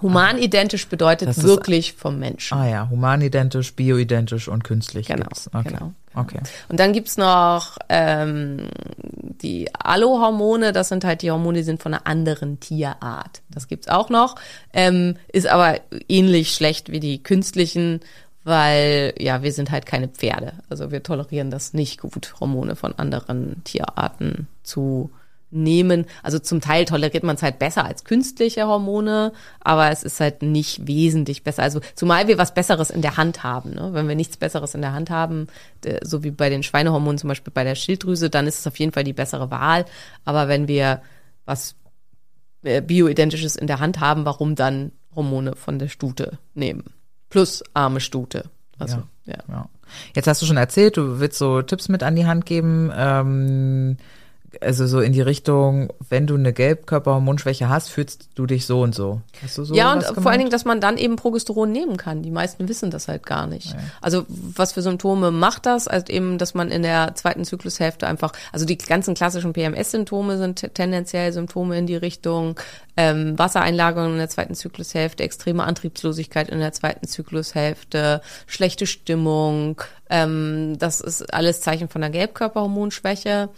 [0.00, 2.56] Humanidentisch bedeutet Das ist- wirklich vom Menschen.
[2.56, 5.26] Ah ja, humanidentisch, bioidentisch und künstlich Genau.
[5.52, 5.68] Okay.
[5.68, 5.92] genau.
[6.14, 6.40] Okay.
[6.68, 8.68] Und dann gibt's noch ähm,
[8.98, 13.40] die Allohormone, das sind halt die Hormone, die sind von einer anderen Tierart.
[13.48, 14.34] Das gibt's auch noch,
[14.74, 15.76] ähm, ist aber
[16.08, 18.00] ähnlich schlecht wie die künstlichen,
[18.44, 20.52] weil ja, wir sind halt keine Pferde.
[20.68, 25.10] Also wir tolerieren das nicht gut, Hormone von anderen Tierarten zu
[25.52, 26.06] nehmen.
[26.22, 30.42] Also zum Teil toleriert man es halt besser als künstliche Hormone, aber es ist halt
[30.42, 31.62] nicht wesentlich besser.
[31.62, 33.74] Also zumal wir was Besseres in der Hand haben.
[33.74, 33.90] Ne?
[33.92, 35.46] Wenn wir nichts Besseres in der Hand haben,
[36.02, 38.92] so wie bei den Schweinehormonen zum Beispiel bei der Schilddrüse, dann ist es auf jeden
[38.92, 39.84] Fall die bessere Wahl.
[40.24, 41.02] Aber wenn wir
[41.44, 41.74] was
[42.62, 46.84] äh, bioidentisches in der Hand haben, warum dann Hormone von der Stute nehmen?
[47.28, 48.44] Plus arme Stute.
[48.78, 49.36] Also, ja.
[49.48, 49.68] Ja.
[50.14, 52.90] Jetzt hast du schon erzählt, du willst so Tipps mit an die Hand geben.
[52.94, 53.96] Ähm,
[54.60, 58.94] also so in die Richtung, wenn du eine Gelbkörperhormonschwäche hast, fühlst du dich so und
[58.94, 59.20] so.
[59.42, 62.22] Hast du so Ja, und vor allen Dingen, dass man dann eben Progesteron nehmen kann.
[62.22, 63.74] Die meisten wissen das halt gar nicht.
[64.00, 65.88] Also was für Symptome macht das?
[65.88, 70.74] Also eben, dass man in der zweiten Zyklushälfte einfach, also die ganzen klassischen PMS-Symptome sind
[70.74, 72.56] tendenziell Symptome in die Richtung
[72.96, 79.80] ähm, Wassereinlagerung in der zweiten Zyklushälfte, extreme Antriebslosigkeit in der zweiten Zyklushälfte, schlechte Stimmung.
[80.10, 83.48] Ähm, das ist alles Zeichen von einer Gelbkörperhormonschwäche.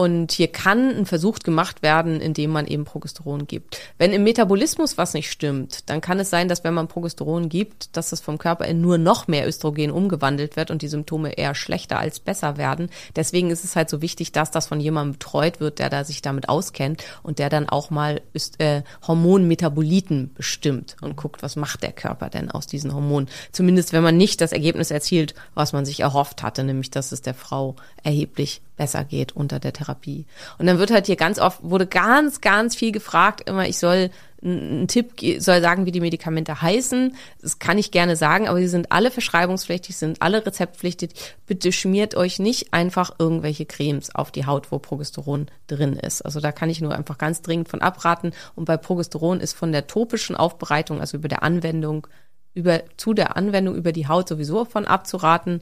[0.00, 3.78] Und hier kann ein Versuch gemacht werden, indem man eben Progesteron gibt.
[3.98, 7.94] Wenn im Metabolismus was nicht stimmt, dann kann es sein, dass wenn man Progesteron gibt,
[7.98, 11.54] dass das vom Körper in nur noch mehr Östrogen umgewandelt wird und die Symptome eher
[11.54, 12.88] schlechter als besser werden.
[13.14, 16.22] Deswegen ist es halt so wichtig, dass das von jemandem betreut wird, der da sich
[16.22, 21.82] damit auskennt und der dann auch mal Öst äh, Hormonmetaboliten bestimmt und guckt, was macht
[21.82, 23.28] der Körper denn aus diesen Hormonen.
[23.52, 27.20] Zumindest wenn man nicht das Ergebnis erzielt, was man sich erhofft hatte, nämlich dass es
[27.20, 30.24] der Frau erheblich besser geht unter der Therapie.
[30.56, 34.08] Und dann wird halt hier ganz oft, wurde ganz, ganz viel gefragt, immer, ich soll
[34.42, 37.14] einen Tipp, soll sagen, wie die Medikamente heißen.
[37.42, 41.10] Das kann ich gerne sagen, aber sie sind alle verschreibungspflichtig, sind alle rezeptpflichtig.
[41.46, 46.22] Bitte schmiert euch nicht einfach irgendwelche Cremes auf die Haut, wo Progesteron drin ist.
[46.22, 48.32] Also da kann ich nur einfach ganz dringend von abraten.
[48.54, 52.06] Und bei Progesteron ist von der topischen Aufbereitung, also über der Anwendung,
[52.54, 55.60] über, zu der Anwendung über die Haut sowieso von abzuraten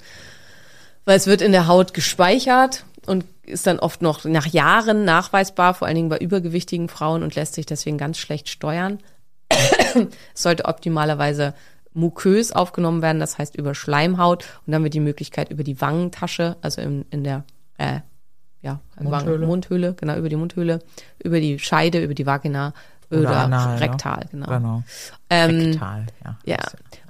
[1.09, 5.75] weil es wird in der Haut gespeichert und ist dann oft noch nach Jahren nachweisbar,
[5.75, 8.99] vor allen Dingen bei übergewichtigen Frauen und lässt sich deswegen ganz schlecht steuern.
[9.49, 9.97] es
[10.35, 11.55] sollte optimalerweise
[11.95, 15.81] mukös aufgenommen werden, das heißt über Schleimhaut und dann haben wir die Möglichkeit über die
[15.81, 17.45] Wangentasche, also in, in der
[17.79, 18.01] äh,
[18.63, 19.47] ja, Mundhöhle.
[19.47, 20.81] Mundhöhle, genau, über die Mundhöhle,
[21.23, 22.75] über die Scheide, über die Vagina
[23.11, 23.81] oder, Oder anal, ne?
[23.81, 24.47] rektal, genau.
[24.47, 24.83] Genau.
[25.31, 26.39] Ähm, Rektal, ja.
[26.45, 26.59] ja.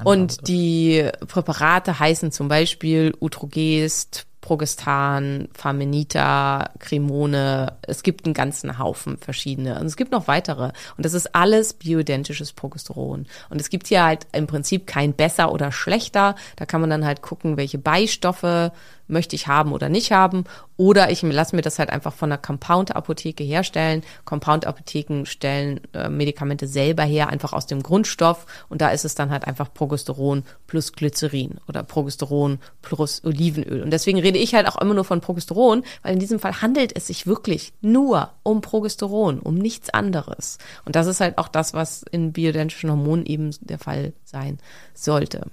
[0.05, 7.76] Und die Präparate heißen zum Beispiel Utrogest, Progestan, Farmenita, Cremone.
[7.82, 9.78] Es gibt einen ganzen Haufen verschiedene.
[9.78, 10.70] Und es gibt noch weitere.
[10.96, 13.26] Und das ist alles bioidentisches Progesteron.
[13.51, 16.34] Und es gibt hier halt im Prinzip kein besser oder schlechter.
[16.57, 18.72] Da kann man dann halt gucken, welche Beistoffe
[19.09, 20.44] möchte ich haben oder nicht haben.
[20.76, 24.04] Oder ich lasse mir das halt einfach von einer Compound-Apotheke herstellen.
[24.24, 28.46] Compound-Apotheken stellen äh, Medikamente selber her, einfach aus dem Grundstoff.
[28.68, 33.82] Und da ist es dann halt einfach Progesteron plus Glycerin oder Progesteron plus Olivenöl.
[33.82, 36.94] Und deswegen rede ich halt auch immer nur von Progesteron, weil in diesem Fall handelt
[36.94, 40.59] es sich wirklich nur um Progesteron, um nichts anderes.
[40.84, 44.59] Und das ist halt auch das, was in bioidentischen Hormonen eben der Fall sein
[44.94, 45.46] sollte.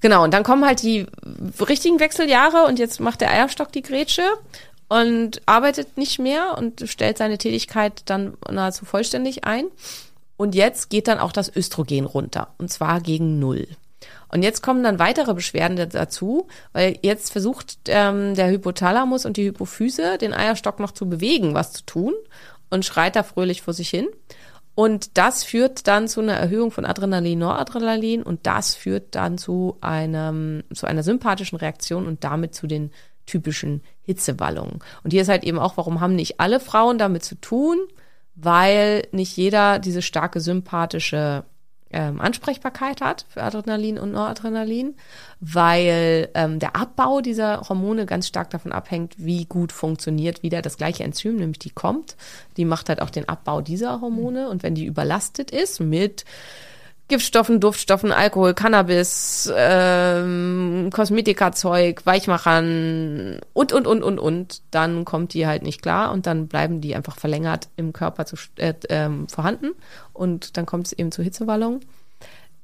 [0.00, 1.06] Genau, und dann kommen halt die
[1.60, 4.22] richtigen Wechseljahre und jetzt macht der Eierstock die Grätsche
[4.88, 9.66] und arbeitet nicht mehr und stellt seine Tätigkeit dann nahezu vollständig ein.
[10.36, 13.68] Und jetzt geht dann auch das Östrogen runter und zwar gegen Null.
[14.32, 19.46] Und jetzt kommen dann weitere Beschwerden dazu, weil jetzt versucht ähm, der Hypothalamus und die
[19.46, 22.14] Hypophyse den Eierstock noch zu bewegen, was zu tun
[22.70, 24.08] und schreit da fröhlich vor sich hin.
[24.74, 29.76] Und das führt dann zu einer Erhöhung von Adrenalin, Noradrenalin und das führt dann zu
[29.80, 32.90] einem, zu einer sympathischen Reaktion und damit zu den
[33.26, 34.80] typischen Hitzewallungen.
[35.04, 37.78] Und hier ist halt eben auch, warum haben nicht alle Frauen damit zu tun?
[38.34, 41.44] Weil nicht jeder diese starke sympathische
[41.92, 44.94] ähm, Ansprechbarkeit hat für Adrenalin und Noradrenalin,
[45.40, 50.76] weil ähm, der Abbau dieser Hormone ganz stark davon abhängt, wie gut funktioniert wieder das
[50.76, 52.16] gleiche Enzym, nämlich die kommt.
[52.56, 56.24] Die macht halt auch den Abbau dieser Hormone und wenn die überlastet ist mit
[57.10, 65.46] Giftstoffen, Duftstoffen, Alkohol, Cannabis, ähm, Kosmetikazeug, Weichmachern und, und, und, und, und, dann kommt die
[65.46, 69.72] halt nicht klar und dann bleiben die einfach verlängert im Körper zu, äh, ähm, vorhanden
[70.14, 71.80] und dann kommt es eben zu Hitzewallungen.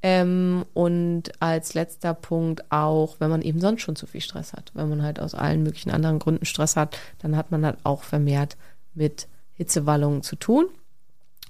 [0.03, 4.70] Ähm, und als letzter Punkt auch, wenn man eben sonst schon zu viel Stress hat.
[4.74, 8.05] Wenn man halt aus allen möglichen anderen Gründen Stress hat, dann hat man halt auch
[8.05, 8.57] vermehrt
[8.94, 10.66] mit Hitzewallungen zu tun.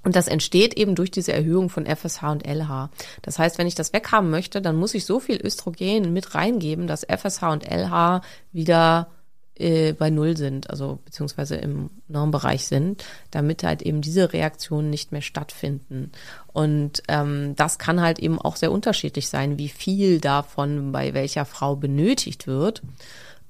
[0.06, 2.90] Und das entsteht eben durch diese Erhöhung von FSH und LH.
[3.22, 6.86] Das heißt, wenn ich das weghaben möchte, dann muss ich so viel Östrogen mit reingeben,
[6.86, 8.20] dass FSH und LH
[8.52, 9.08] wieder
[9.56, 15.10] äh, bei Null sind, also beziehungsweise im Normbereich sind, damit halt eben diese Reaktionen nicht
[15.10, 16.12] mehr stattfinden.
[16.52, 21.44] Und ähm, das kann halt eben auch sehr unterschiedlich sein, wie viel davon bei welcher
[21.44, 22.80] Frau benötigt wird.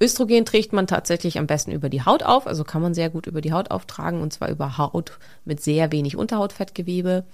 [0.00, 3.26] Östrogen trägt man tatsächlich am besten über die Haut auf, also kann man sehr gut
[3.26, 7.24] über die Haut auftragen und zwar über Haut mit sehr wenig Unterhautfettgewebe.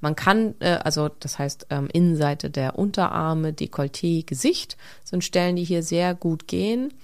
[0.00, 5.64] Man kann, äh, also das heißt ähm, Innenseite der Unterarme, Dekolleté, Gesicht sind Stellen, die
[5.64, 6.94] hier sehr gut gehen.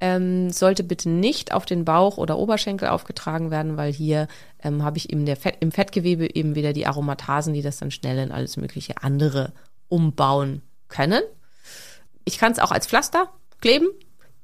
[0.00, 4.28] Ähm, sollte bitte nicht auf den Bauch oder Oberschenkel aufgetragen werden, weil hier
[4.62, 7.90] ähm, habe ich eben der Fett, im Fettgewebe eben wieder die Aromatasen, die das dann
[7.90, 9.52] schnell in alles mögliche andere
[9.88, 11.22] umbauen können.
[12.24, 13.86] Ich kann es auch als Pflaster kleben,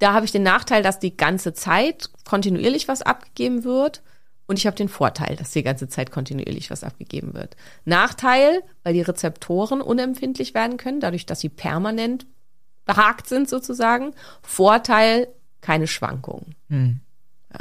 [0.01, 4.03] da habe ich den Nachteil, dass die ganze Zeit kontinuierlich was abgegeben wird.
[4.47, 7.57] Und ich habe den Vorteil, dass die ganze Zeit kontinuierlich was abgegeben wird.
[7.85, 12.27] Nachteil, weil die Rezeptoren unempfindlich werden können, dadurch, dass sie permanent
[12.85, 14.13] behakt sind sozusagen.
[14.43, 15.29] Vorteil,
[15.61, 16.57] keine Schwankungen.
[16.69, 17.01] Hm.
[17.53, 17.61] Ja.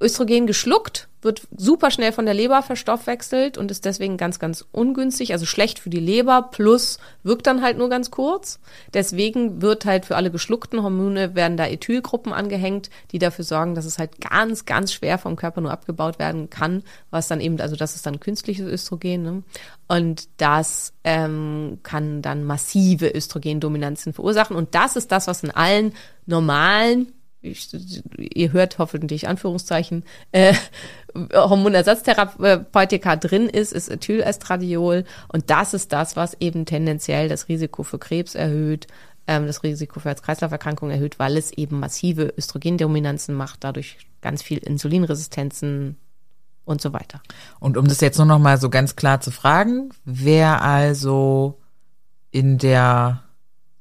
[0.00, 5.32] Östrogen geschluckt wird super schnell von der Leber verstoffwechselt und ist deswegen ganz, ganz ungünstig,
[5.32, 8.60] also schlecht für die Leber, plus wirkt dann halt nur ganz kurz.
[8.92, 13.86] Deswegen wird halt für alle geschluckten Hormone werden da Ethylgruppen angehängt, die dafür sorgen, dass
[13.86, 17.74] es halt ganz, ganz schwer vom Körper nur abgebaut werden kann, was dann eben, also
[17.74, 19.22] das ist dann künstliches Östrogen.
[19.22, 19.42] Ne?
[19.88, 24.56] Und das ähm, kann dann massive Östrogendominanzen verursachen.
[24.56, 25.94] Und das ist das, was in allen
[26.26, 27.12] normalen
[27.44, 27.68] ich,
[28.18, 30.54] ihr hört hoffentlich Anführungszeichen, äh,
[31.32, 35.04] Hormonersatztherapeutika drin ist, ist Ethylestradiol.
[35.28, 38.86] Und das ist das, was eben tendenziell das Risiko für Krebs erhöht,
[39.26, 44.58] ähm, das Risiko für Herz-Kreislauf-Erkrankungen erhöht, weil es eben massive Östrogendominanzen macht, dadurch ganz viel
[44.58, 45.96] Insulinresistenzen
[46.64, 47.20] und so weiter.
[47.60, 51.60] Und um das jetzt nur noch mal so ganz klar zu fragen, wer also
[52.30, 53.22] in der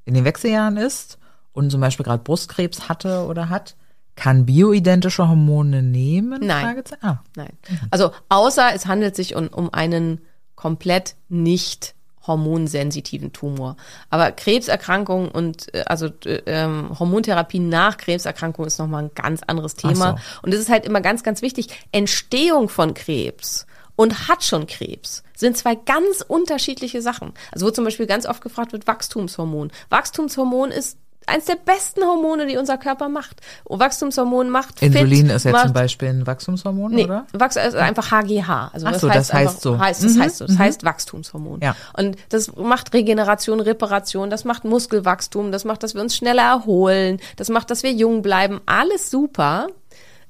[0.05, 1.17] in den Wechseljahren ist
[1.53, 3.75] und zum Beispiel gerade Brustkrebs hatte oder hat,
[4.15, 6.45] kann bioidentische Hormone nehmen?
[6.45, 6.83] Nein.
[7.01, 7.17] Ah.
[7.35, 7.57] Nein.
[7.89, 10.21] Also außer es handelt sich um, um einen
[10.55, 11.95] komplett nicht
[12.25, 13.75] hormonsensitiven Tumor.
[14.09, 19.75] Aber Krebserkrankungen und äh, also äh, ähm, Hormontherapie nach Krebserkrankungen ist nochmal ein ganz anderes
[19.75, 20.15] Thema.
[20.17, 21.67] Ach Und es ist halt immer ganz, ganz wichtig.
[21.91, 27.33] Entstehung von Krebs und hat schon Krebs sind zwei ganz unterschiedliche Sachen.
[27.51, 29.71] Also wo zum Beispiel ganz oft gefragt wird, Wachstumshormon.
[29.89, 30.97] Wachstumshormon ist
[31.27, 33.41] eins der besten Hormone, die unser Körper macht.
[33.65, 37.25] Wachstumshormon macht Insulin fit, ist jetzt macht, zum Beispiel ein Wachstumshormon, Nee, oder?
[37.33, 38.71] Wachs also einfach HGH.
[38.73, 39.79] Also Ach so, das heißt einfach, so.
[39.79, 40.45] Heißt, das Mhm, heißt so.
[40.47, 41.61] Das heißt Wachstumshormon.
[41.61, 41.75] Ja.
[41.97, 47.19] Und das macht Regeneration, Reparation, das macht Muskelwachstum, das macht, dass wir uns schneller erholen,
[47.37, 48.61] das macht, dass wir jung bleiben.
[48.65, 49.67] Alles super.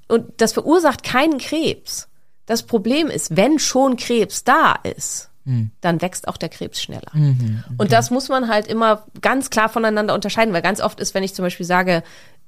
[0.07, 2.07] Und das verursacht keinen Krebs.
[2.45, 5.29] Das Problem ist, wenn schon Krebs da ist,
[5.81, 7.11] dann wächst auch der Krebs schneller.
[7.77, 11.23] Und das muss man halt immer ganz klar voneinander unterscheiden, weil ganz oft ist, wenn
[11.23, 12.03] ich zum Beispiel sage,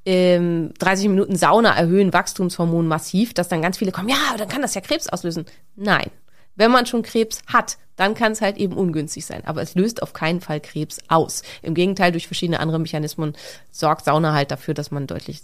[0.06, 4.62] ähm, 30 Minuten Sauna erhöhen Wachstumshormon massiv, dass dann ganz viele kommen, ja, dann kann
[4.62, 5.46] das ja Krebs auslösen.
[5.76, 6.10] Nein.
[6.56, 9.44] Wenn man schon Krebs hat, dann kann es halt eben ungünstig sein.
[9.46, 11.44] Aber es löst auf keinen Fall Krebs aus.
[11.62, 13.34] Im Gegenteil, durch verschiedene andere Mechanismen
[13.72, 15.42] sorgt Sauna halt dafür, dass man deutlich,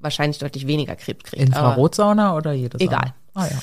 [0.00, 1.42] wahrscheinlich deutlich weniger Krebs kriegt.
[1.42, 2.90] Infrarotsauna oder jede Sauna?
[2.90, 3.14] Egal.
[3.34, 3.62] Ah ja.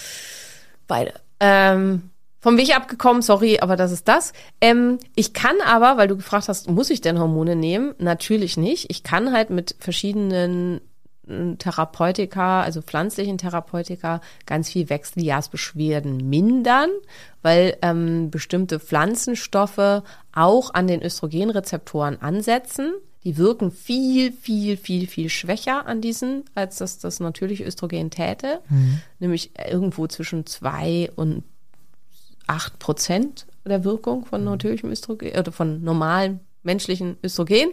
[0.88, 1.14] Beide.
[1.40, 2.10] Ähm,
[2.40, 4.34] vom Weg abgekommen, sorry, aber das ist das.
[4.62, 7.96] Ähm, ich kann aber, weil du gefragt hast, muss ich denn Hormone nehmen?
[7.98, 8.90] Natürlich nicht.
[8.90, 10.82] Ich kann halt mit verschiedenen
[11.28, 16.90] äh, Therapeutika, also pflanzlichen Therapeutika, ganz viel Wechseljahrsbeschwerden mindern,
[17.42, 22.94] weil ähm, bestimmte Pflanzenstoffe auch an den Östrogenrezeptoren ansetzen.
[23.24, 28.62] Die wirken viel, viel, viel, viel schwächer an diesen, als das das natürliche Östrogen täte.
[29.20, 31.44] Nämlich irgendwo zwischen zwei und
[32.48, 37.72] acht Prozent der Wirkung von natürlichem Östrogen oder von normalem menschlichen Östrogen,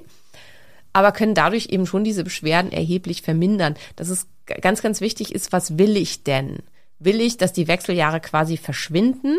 [0.93, 3.77] aber können dadurch eben schon diese Beschwerden erheblich vermindern.
[3.97, 6.59] Das ist ganz, ganz wichtig ist, was will ich denn?
[6.99, 9.39] Will ich, dass die Wechseljahre quasi verschwinden?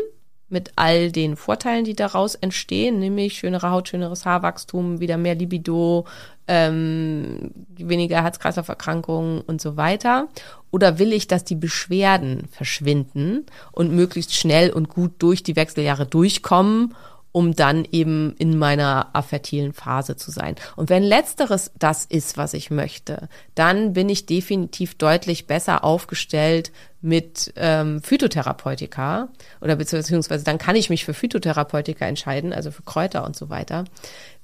[0.49, 6.05] Mit all den Vorteilen, die daraus entstehen, nämlich schönere Haut, schöneres Haarwachstum, wieder mehr Libido,
[6.47, 10.27] ähm, weniger Herz-Kreislauf-Erkrankungen und so weiter?
[10.71, 16.05] Oder will ich, dass die Beschwerden verschwinden und möglichst schnell und gut durch die Wechseljahre
[16.05, 16.93] durchkommen
[17.35, 20.55] um dann eben in meiner affertilen Phase zu sein.
[20.77, 26.71] Und wenn letzteres das ist, was ich möchte, dann bin ich definitiv deutlich besser aufgestellt
[27.01, 29.27] mit ähm, Phytotherapeutika
[29.59, 33.83] oder beziehungsweise dann kann ich mich für Phytotherapeutika entscheiden, also für Kräuter und so weiter.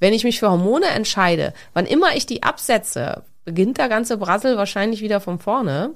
[0.01, 4.57] Wenn ich mich für Hormone entscheide, wann immer ich die absetze, beginnt der ganze Brassel
[4.57, 5.91] wahrscheinlich wieder von vorne.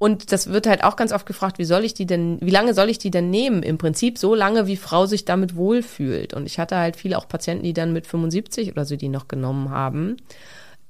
[0.00, 2.72] Und das wird halt auch ganz oft gefragt, wie soll ich die denn, wie lange
[2.72, 3.62] soll ich die denn nehmen?
[3.62, 6.32] Im Prinzip so lange, wie Frau sich damit wohlfühlt.
[6.32, 9.28] Und ich hatte halt viele auch Patienten, die dann mit 75 oder so die noch
[9.28, 10.16] genommen haben.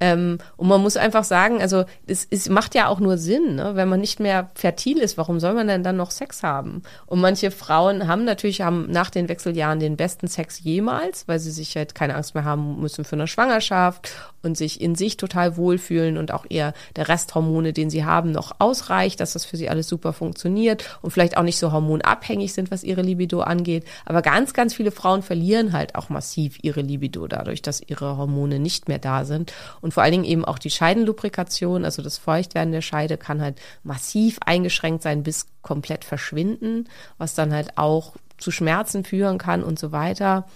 [0.00, 3.72] Ähm, und man muss einfach sagen, also es, es macht ja auch nur Sinn, ne?
[3.74, 6.82] wenn man nicht mehr fertil ist, warum soll man denn dann noch Sex haben?
[7.06, 11.50] Und manche Frauen haben natürlich haben nach den Wechseljahren den besten Sex jemals, weil sie
[11.50, 14.10] sich halt keine Angst mehr haben müssen für eine Schwangerschaft
[14.42, 18.52] und sich in sich total wohlfühlen und auch eher der Resthormone, den sie haben, noch
[18.58, 22.70] ausreicht, dass das für sie alles super funktioniert und vielleicht auch nicht so hormonabhängig sind,
[22.70, 23.84] was ihre Libido angeht.
[24.06, 28.58] Aber ganz, ganz viele Frauen verlieren halt auch massiv ihre Libido dadurch, dass ihre Hormone
[28.58, 29.52] nicht mehr da sind.
[29.80, 33.60] Und vor allen Dingen eben auch die Scheidenlubrikation, also das Feuchtwerden der Scheide kann halt
[33.82, 36.88] massiv eingeschränkt sein bis komplett verschwinden,
[37.18, 40.46] was dann halt auch zu Schmerzen führen kann und so weiter.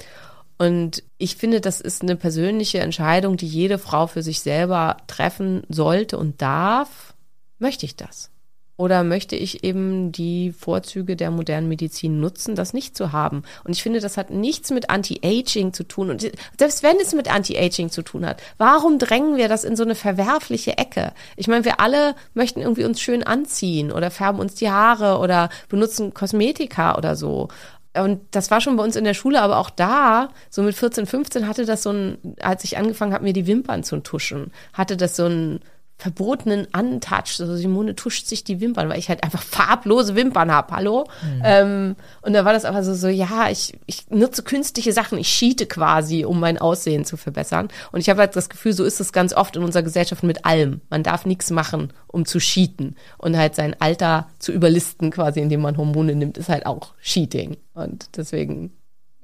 [0.58, 5.62] Und ich finde, das ist eine persönliche Entscheidung, die jede Frau für sich selber treffen
[5.68, 7.14] sollte und darf.
[7.58, 8.30] Möchte ich das?
[8.76, 13.44] Oder möchte ich eben die Vorzüge der modernen Medizin nutzen, das nicht zu haben?
[13.62, 16.10] Und ich finde, das hat nichts mit Anti-Aging zu tun.
[16.10, 19.84] Und selbst wenn es mit Anti-Aging zu tun hat, warum drängen wir das in so
[19.84, 21.12] eine verwerfliche Ecke?
[21.36, 25.50] Ich meine, wir alle möchten irgendwie uns schön anziehen oder färben uns die Haare oder
[25.68, 27.48] benutzen Kosmetika oder so.
[27.96, 31.06] Und das war schon bei uns in der Schule, aber auch da, so mit 14,
[31.06, 34.96] 15 hatte das so ein, als ich angefangen habe, mir die Wimpern zu tuschen, hatte
[34.96, 35.60] das so ein,
[36.04, 37.28] verbotenen Untouch.
[37.28, 40.76] So Simone tuscht sich die Wimpern, weil ich halt einfach farblose Wimpern habe.
[40.76, 41.06] Hallo?
[41.22, 41.42] Mhm.
[41.42, 45.28] Ähm, und da war das aber so, so, ja, ich, ich nutze künstliche Sachen, ich
[45.28, 47.68] cheate quasi, um mein Aussehen zu verbessern.
[47.90, 50.44] Und ich habe halt das Gefühl, so ist es ganz oft in unserer Gesellschaft mit
[50.44, 50.82] allem.
[50.90, 52.96] Man darf nichts machen, um zu cheaten.
[53.16, 57.56] Und halt sein Alter zu überlisten, quasi, indem man Hormone nimmt, ist halt auch Cheating.
[57.72, 58.72] Und deswegen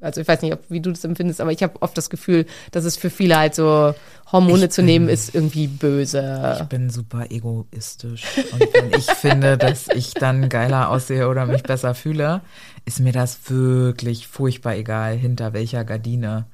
[0.00, 2.46] also ich weiß nicht, ob, wie du das empfindest, aber ich habe oft das Gefühl,
[2.70, 3.94] dass es für viele halt so
[4.32, 6.56] Hormone ich zu nehmen ist irgendwie böse.
[6.60, 11.62] Ich bin super egoistisch und wenn ich finde, dass ich dann geiler aussehe oder mich
[11.62, 12.40] besser fühle,
[12.84, 16.46] ist mir das wirklich furchtbar egal, hinter welcher Gardine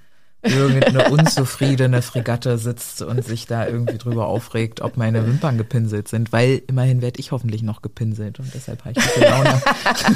[0.42, 6.32] irgendeine unzufriedene Fregatte sitzt und sich da irgendwie drüber aufregt, ob meine Wimpern gepinselt sind,
[6.32, 9.62] weil immerhin werde ich hoffentlich noch gepinselt und deshalb habe ich gute Laune.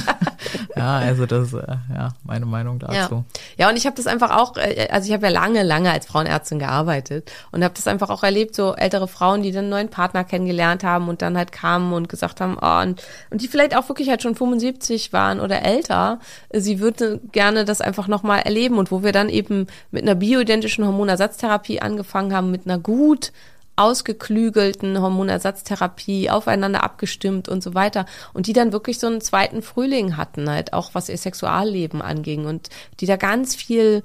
[0.76, 3.24] ja, also das äh, ja meine Meinung dazu.
[3.56, 5.90] Ja, ja und ich habe das einfach auch, äh, also ich habe ja lange, lange
[5.90, 9.70] als Frauenärztin gearbeitet und habe das einfach auch erlebt, so ältere Frauen, die dann einen
[9.70, 13.48] neuen Partner kennengelernt haben und dann halt kamen und gesagt haben, oh, und, und die
[13.48, 16.20] vielleicht auch wirklich halt schon 75 waren oder älter,
[16.52, 20.84] sie würde gerne das einfach nochmal erleben und wo wir dann eben mit einer bioidentischen
[20.84, 23.32] Hormonersatztherapie angefangen haben, mit einer gut
[23.76, 28.04] ausgeklügelten Hormonersatztherapie aufeinander abgestimmt und so weiter
[28.34, 32.44] und die dann wirklich so einen zweiten Frühling hatten halt auch was ihr Sexualleben anging
[32.44, 32.68] und
[33.00, 34.02] die da ganz viel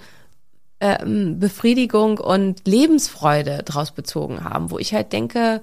[0.80, 5.62] ähm, Befriedigung und Lebensfreude draus bezogen haben, wo ich halt denke,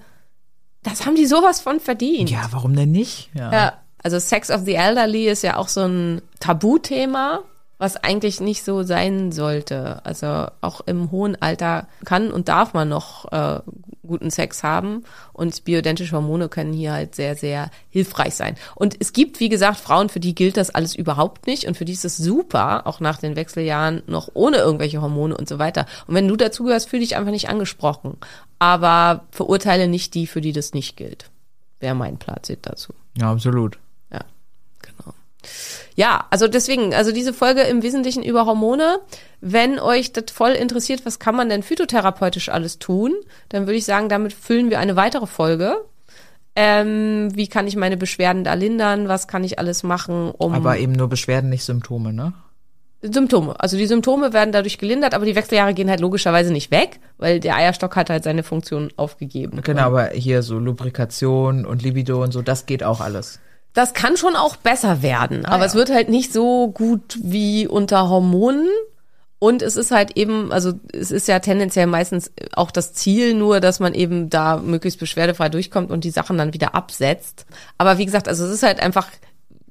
[0.83, 2.31] das haben die sowas von verdient.
[2.31, 3.31] Ja, warum denn nicht?
[3.35, 3.53] Ja.
[3.53, 3.73] ja
[4.03, 7.41] also Sex of the Elderly ist ja auch so ein Tabuthema
[7.83, 10.07] was eigentlich nicht so sein sollte.
[10.07, 13.59] Also auch im hohen Alter kann und darf man noch äh,
[14.07, 15.03] guten Sex haben
[15.33, 18.55] und bioidentische Hormone können hier halt sehr, sehr hilfreich sein.
[18.77, 21.85] Und es gibt, wie gesagt, Frauen, für die gilt das alles überhaupt nicht und für
[21.85, 25.87] die ist es super, auch nach den Wechseljahren noch ohne irgendwelche Hormone und so weiter.
[26.07, 28.17] Und wenn du dazugehörst, fühl dich einfach nicht angesprochen.
[28.61, 31.31] Aber verurteile nicht die, für die das nicht gilt.
[31.81, 32.95] Wäre mein Fazit dazu.
[33.19, 33.77] Ja, absolut.
[35.95, 39.01] Ja, also deswegen, also diese Folge im Wesentlichen über Hormone.
[39.41, 43.15] Wenn euch das voll interessiert, was kann man denn phytotherapeutisch alles tun,
[43.49, 45.77] dann würde ich sagen, damit füllen wir eine weitere Folge.
[46.55, 49.09] Ähm, wie kann ich meine Beschwerden da lindern?
[49.09, 50.53] Was kann ich alles machen, um.
[50.53, 52.35] Aber eben nur Beschwerden, nicht Symptome, ne?
[53.03, 53.59] Symptome.
[53.59, 57.41] Also die Symptome werden dadurch gelindert, aber die Wechseljahre gehen halt logischerweise nicht weg, weil
[57.41, 59.61] der Eierstock hat halt seine Funktion aufgegeben.
[59.63, 63.41] Genau, aber hier so Lubrikation und Libido und so, das geht auch alles.
[63.75, 65.67] Das kann schon auch besser werden, ah, aber ja.
[65.67, 68.69] es wird halt nicht so gut wie unter Hormonen.
[69.39, 73.59] Und es ist halt eben, also es ist ja tendenziell meistens auch das Ziel nur,
[73.59, 77.45] dass man eben da möglichst beschwerdefrei durchkommt und die Sachen dann wieder absetzt.
[77.77, 79.09] Aber wie gesagt, also es ist halt einfach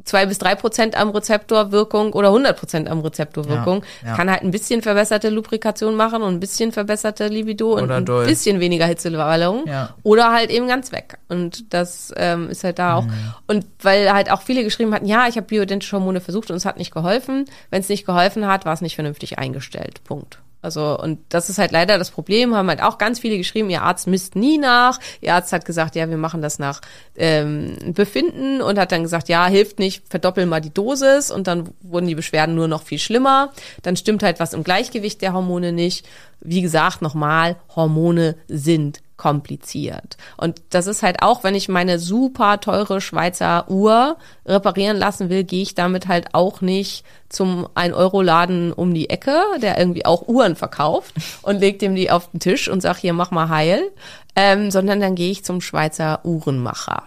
[0.06, 3.84] zwei bis drei Prozent am Rezeptor Wirkung oder 100 Prozent am Rezeptor Wirkung.
[4.02, 4.16] Ja, ja.
[4.16, 8.06] Kann halt ein bisschen verbesserte Lubrikation machen und ein bisschen verbesserte Libido und Oder ein
[8.06, 8.26] doll.
[8.26, 9.68] bisschen weniger Hitzewallung.
[9.68, 9.96] Ja.
[10.04, 11.18] Oder halt eben ganz weg.
[11.30, 13.06] Und das ähm, ist halt da auch.
[13.06, 13.34] Mhm.
[13.48, 16.66] Und weil halt auch viele geschrieben hatten, ja, ich habe bioidentische Hormone versucht und es
[16.66, 17.46] hat nicht geholfen.
[17.70, 20.04] Wenn es nicht geholfen hat, war es nicht vernünftig eingestellt.
[20.04, 20.40] Punkt.
[20.62, 23.82] Also, und das ist halt leider das Problem, haben halt auch ganz viele geschrieben, ihr
[23.82, 25.00] Arzt misst nie nach.
[25.20, 26.82] Ihr Arzt hat gesagt, ja, wir machen das nach
[27.16, 31.70] ähm, Befinden und hat dann gesagt, ja, hilft nicht, verdoppeln mal die Dosis und dann
[31.82, 33.52] wurden die Beschwerden nur noch viel schlimmer.
[33.82, 36.08] Dann stimmt halt was im Gleichgewicht der Hormone nicht.
[36.40, 40.18] Wie gesagt, nochmal, Hormone sind kompliziert.
[40.36, 44.18] Und das ist halt auch, wenn ich meine super teure Schweizer Uhr
[44.48, 49.78] reparieren lassen will, gehe ich damit halt auch nicht zum 1-Euro-Laden um die Ecke, der
[49.78, 51.14] irgendwie auch Uhren verkauft
[51.44, 53.92] und legt dem die auf den Tisch und sag hier, mach mal heil,
[54.36, 57.04] ähm, sondern dann gehe ich zum Schweizer Uhrenmacher,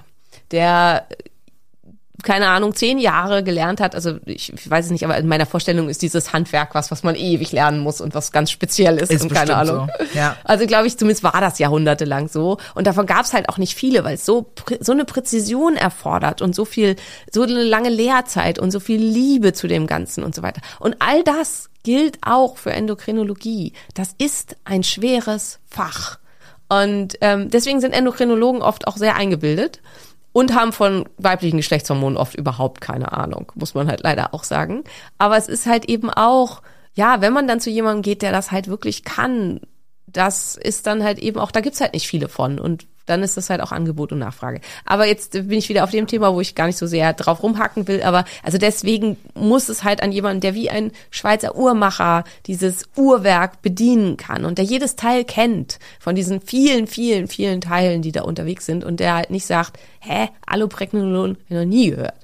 [0.53, 1.09] der
[2.23, 5.47] keine Ahnung, zehn Jahre gelernt hat, also ich, ich weiß es nicht, aber in meiner
[5.47, 9.11] Vorstellung ist dieses Handwerk was, was man ewig lernen muss und was ganz speziell ist,
[9.11, 9.89] Ist und keine Ahnung.
[9.99, 10.37] so, ja.
[10.45, 12.59] Also glaube ich, zumindest war das jahrhundertelang so.
[12.75, 16.41] Und davon gab es halt auch nicht viele, weil es so, so eine Präzision erfordert
[16.41, 16.97] und so viel,
[17.33, 20.61] so eine lange Lehrzeit und so viel Liebe zu dem Ganzen und so weiter.
[20.79, 23.73] Und all das gilt auch für Endokrinologie.
[23.95, 26.19] Das ist ein schweres Fach.
[26.69, 29.81] Und ähm, deswegen sind Endokrinologen oft auch sehr eingebildet
[30.35, 34.83] und haben von weiblichen Geschlechtshormonen oft überhaupt keine Ahnung, muss man halt leider auch sagen.
[35.17, 36.61] Aber es ist halt eben auch,
[36.95, 39.61] ja, wenn man dann zu jemandem geht, der das halt wirklich kann,
[40.15, 43.37] das ist dann halt eben auch, da gibt's halt nicht viele von und dann ist
[43.37, 44.61] das halt auch Angebot und Nachfrage.
[44.87, 47.43] Aber jetzt bin ich wieder auf dem Thema, wo ich gar nicht so sehr drauf
[47.43, 52.25] rumhacken will, aber also deswegen muss es halt an jemanden, der wie ein Schweizer Uhrmacher
[52.47, 58.01] dieses Uhrwerk bedienen kann und der jedes Teil kennt von diesen vielen, vielen, vielen Teilen,
[58.01, 62.15] die da unterwegs sind und der halt nicht sagt, hä, Allopregnolon, noch nie gehört.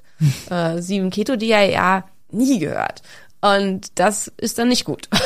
[0.49, 3.03] äh, 7 Keto DIA, nie gehört.
[3.41, 5.09] Und das ist dann nicht gut.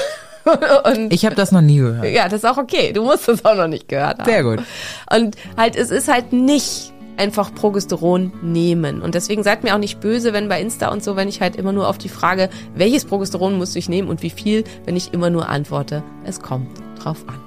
[0.83, 2.05] und Ich habe das noch nie gehört.
[2.05, 2.93] ja, das ist auch okay.
[2.93, 4.29] Du musst es auch noch nicht gehört haben.
[4.29, 4.59] Sehr gut.
[5.11, 9.01] Und halt, es ist halt nicht einfach Progesteron nehmen.
[9.01, 11.55] Und deswegen seid mir auch nicht böse, wenn bei Insta und so, wenn ich halt
[11.55, 15.13] immer nur auf die Frage, welches Progesteron muss ich nehmen und wie viel, wenn ich
[15.13, 16.69] immer nur antworte, es kommt
[17.01, 17.39] drauf an.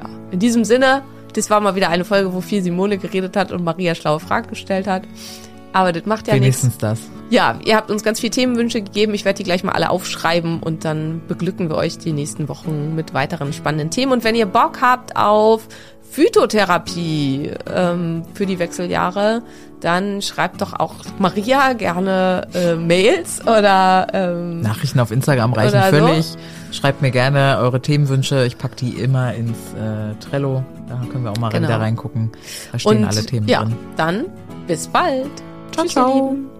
[0.00, 0.10] Ja.
[0.30, 1.02] In diesem Sinne,
[1.34, 4.48] das war mal wieder eine Folge, wo viel Simone geredet hat und Maria schlaue Fragen
[4.48, 5.02] gestellt hat.
[5.72, 6.62] Aber das macht ja nichts.
[6.62, 7.00] Wenigstens das.
[7.30, 9.14] Ja, ihr habt uns ganz viele Themenwünsche gegeben.
[9.14, 12.94] Ich werde die gleich mal alle aufschreiben und dann beglücken wir euch die nächsten Wochen
[12.96, 14.10] mit weiteren spannenden Themen.
[14.12, 15.68] Und wenn ihr Bock habt auf
[16.10, 19.42] Phytotherapie ähm, für die Wechseljahre,
[19.80, 25.90] dann schreibt doch auch Maria gerne äh, Mails oder ähm, Nachrichten auf Instagram reichen Oder
[25.90, 25.96] so.
[26.06, 26.34] völlig.
[26.72, 28.44] Schreibt mir gerne eure Themenwünsche.
[28.46, 30.64] Ich pack die immer ins äh, Trello.
[30.88, 31.68] Da können wir auch mal Genau.
[31.68, 32.32] wieder reingucken.
[32.72, 33.76] Da stehen und alle Themen ja, drin.
[33.96, 34.24] dann
[34.66, 35.30] bis bald.
[35.72, 36.59] Ciao, Tschüss, ihr ciao.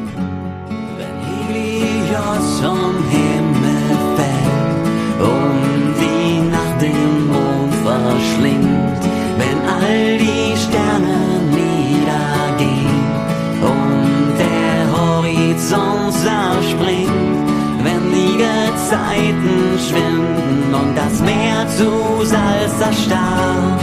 [2.21, 9.03] Helios vom Himmel fällt und die Nacht den Mond verschlingt,
[9.37, 11.17] wenn all die Sterne
[11.49, 13.03] niedergehen
[13.61, 17.49] und der Horizont zerspringt,
[17.83, 23.81] wenn die Gezeiten schwinden und das Meer zu Salz erstarrt,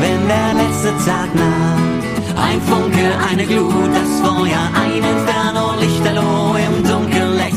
[0.00, 2.00] wenn der letzte Tag naht.
[2.36, 6.89] Ein Funke, eine Glut, das Feuer, ein Inferno, Lichterloh, im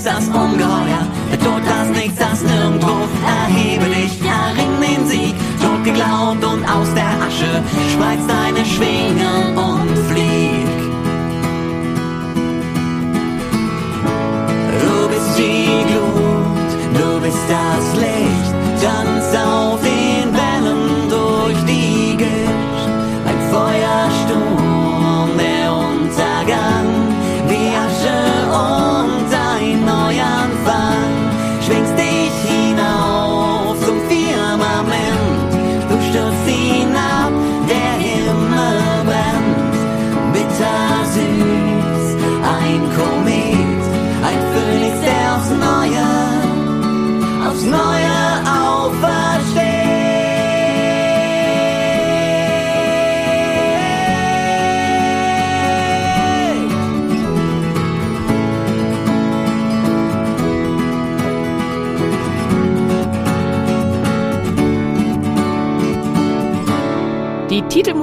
[0.04, 1.08] Lächst das Ungeheuer.
[1.32, 5.36] Der Tod, das Nichts, das Nirgendwo, erhebe dich, erring den Sieg.
[5.62, 9.83] Tot geglaubt und aus der Asche spreizt deine Schwingen und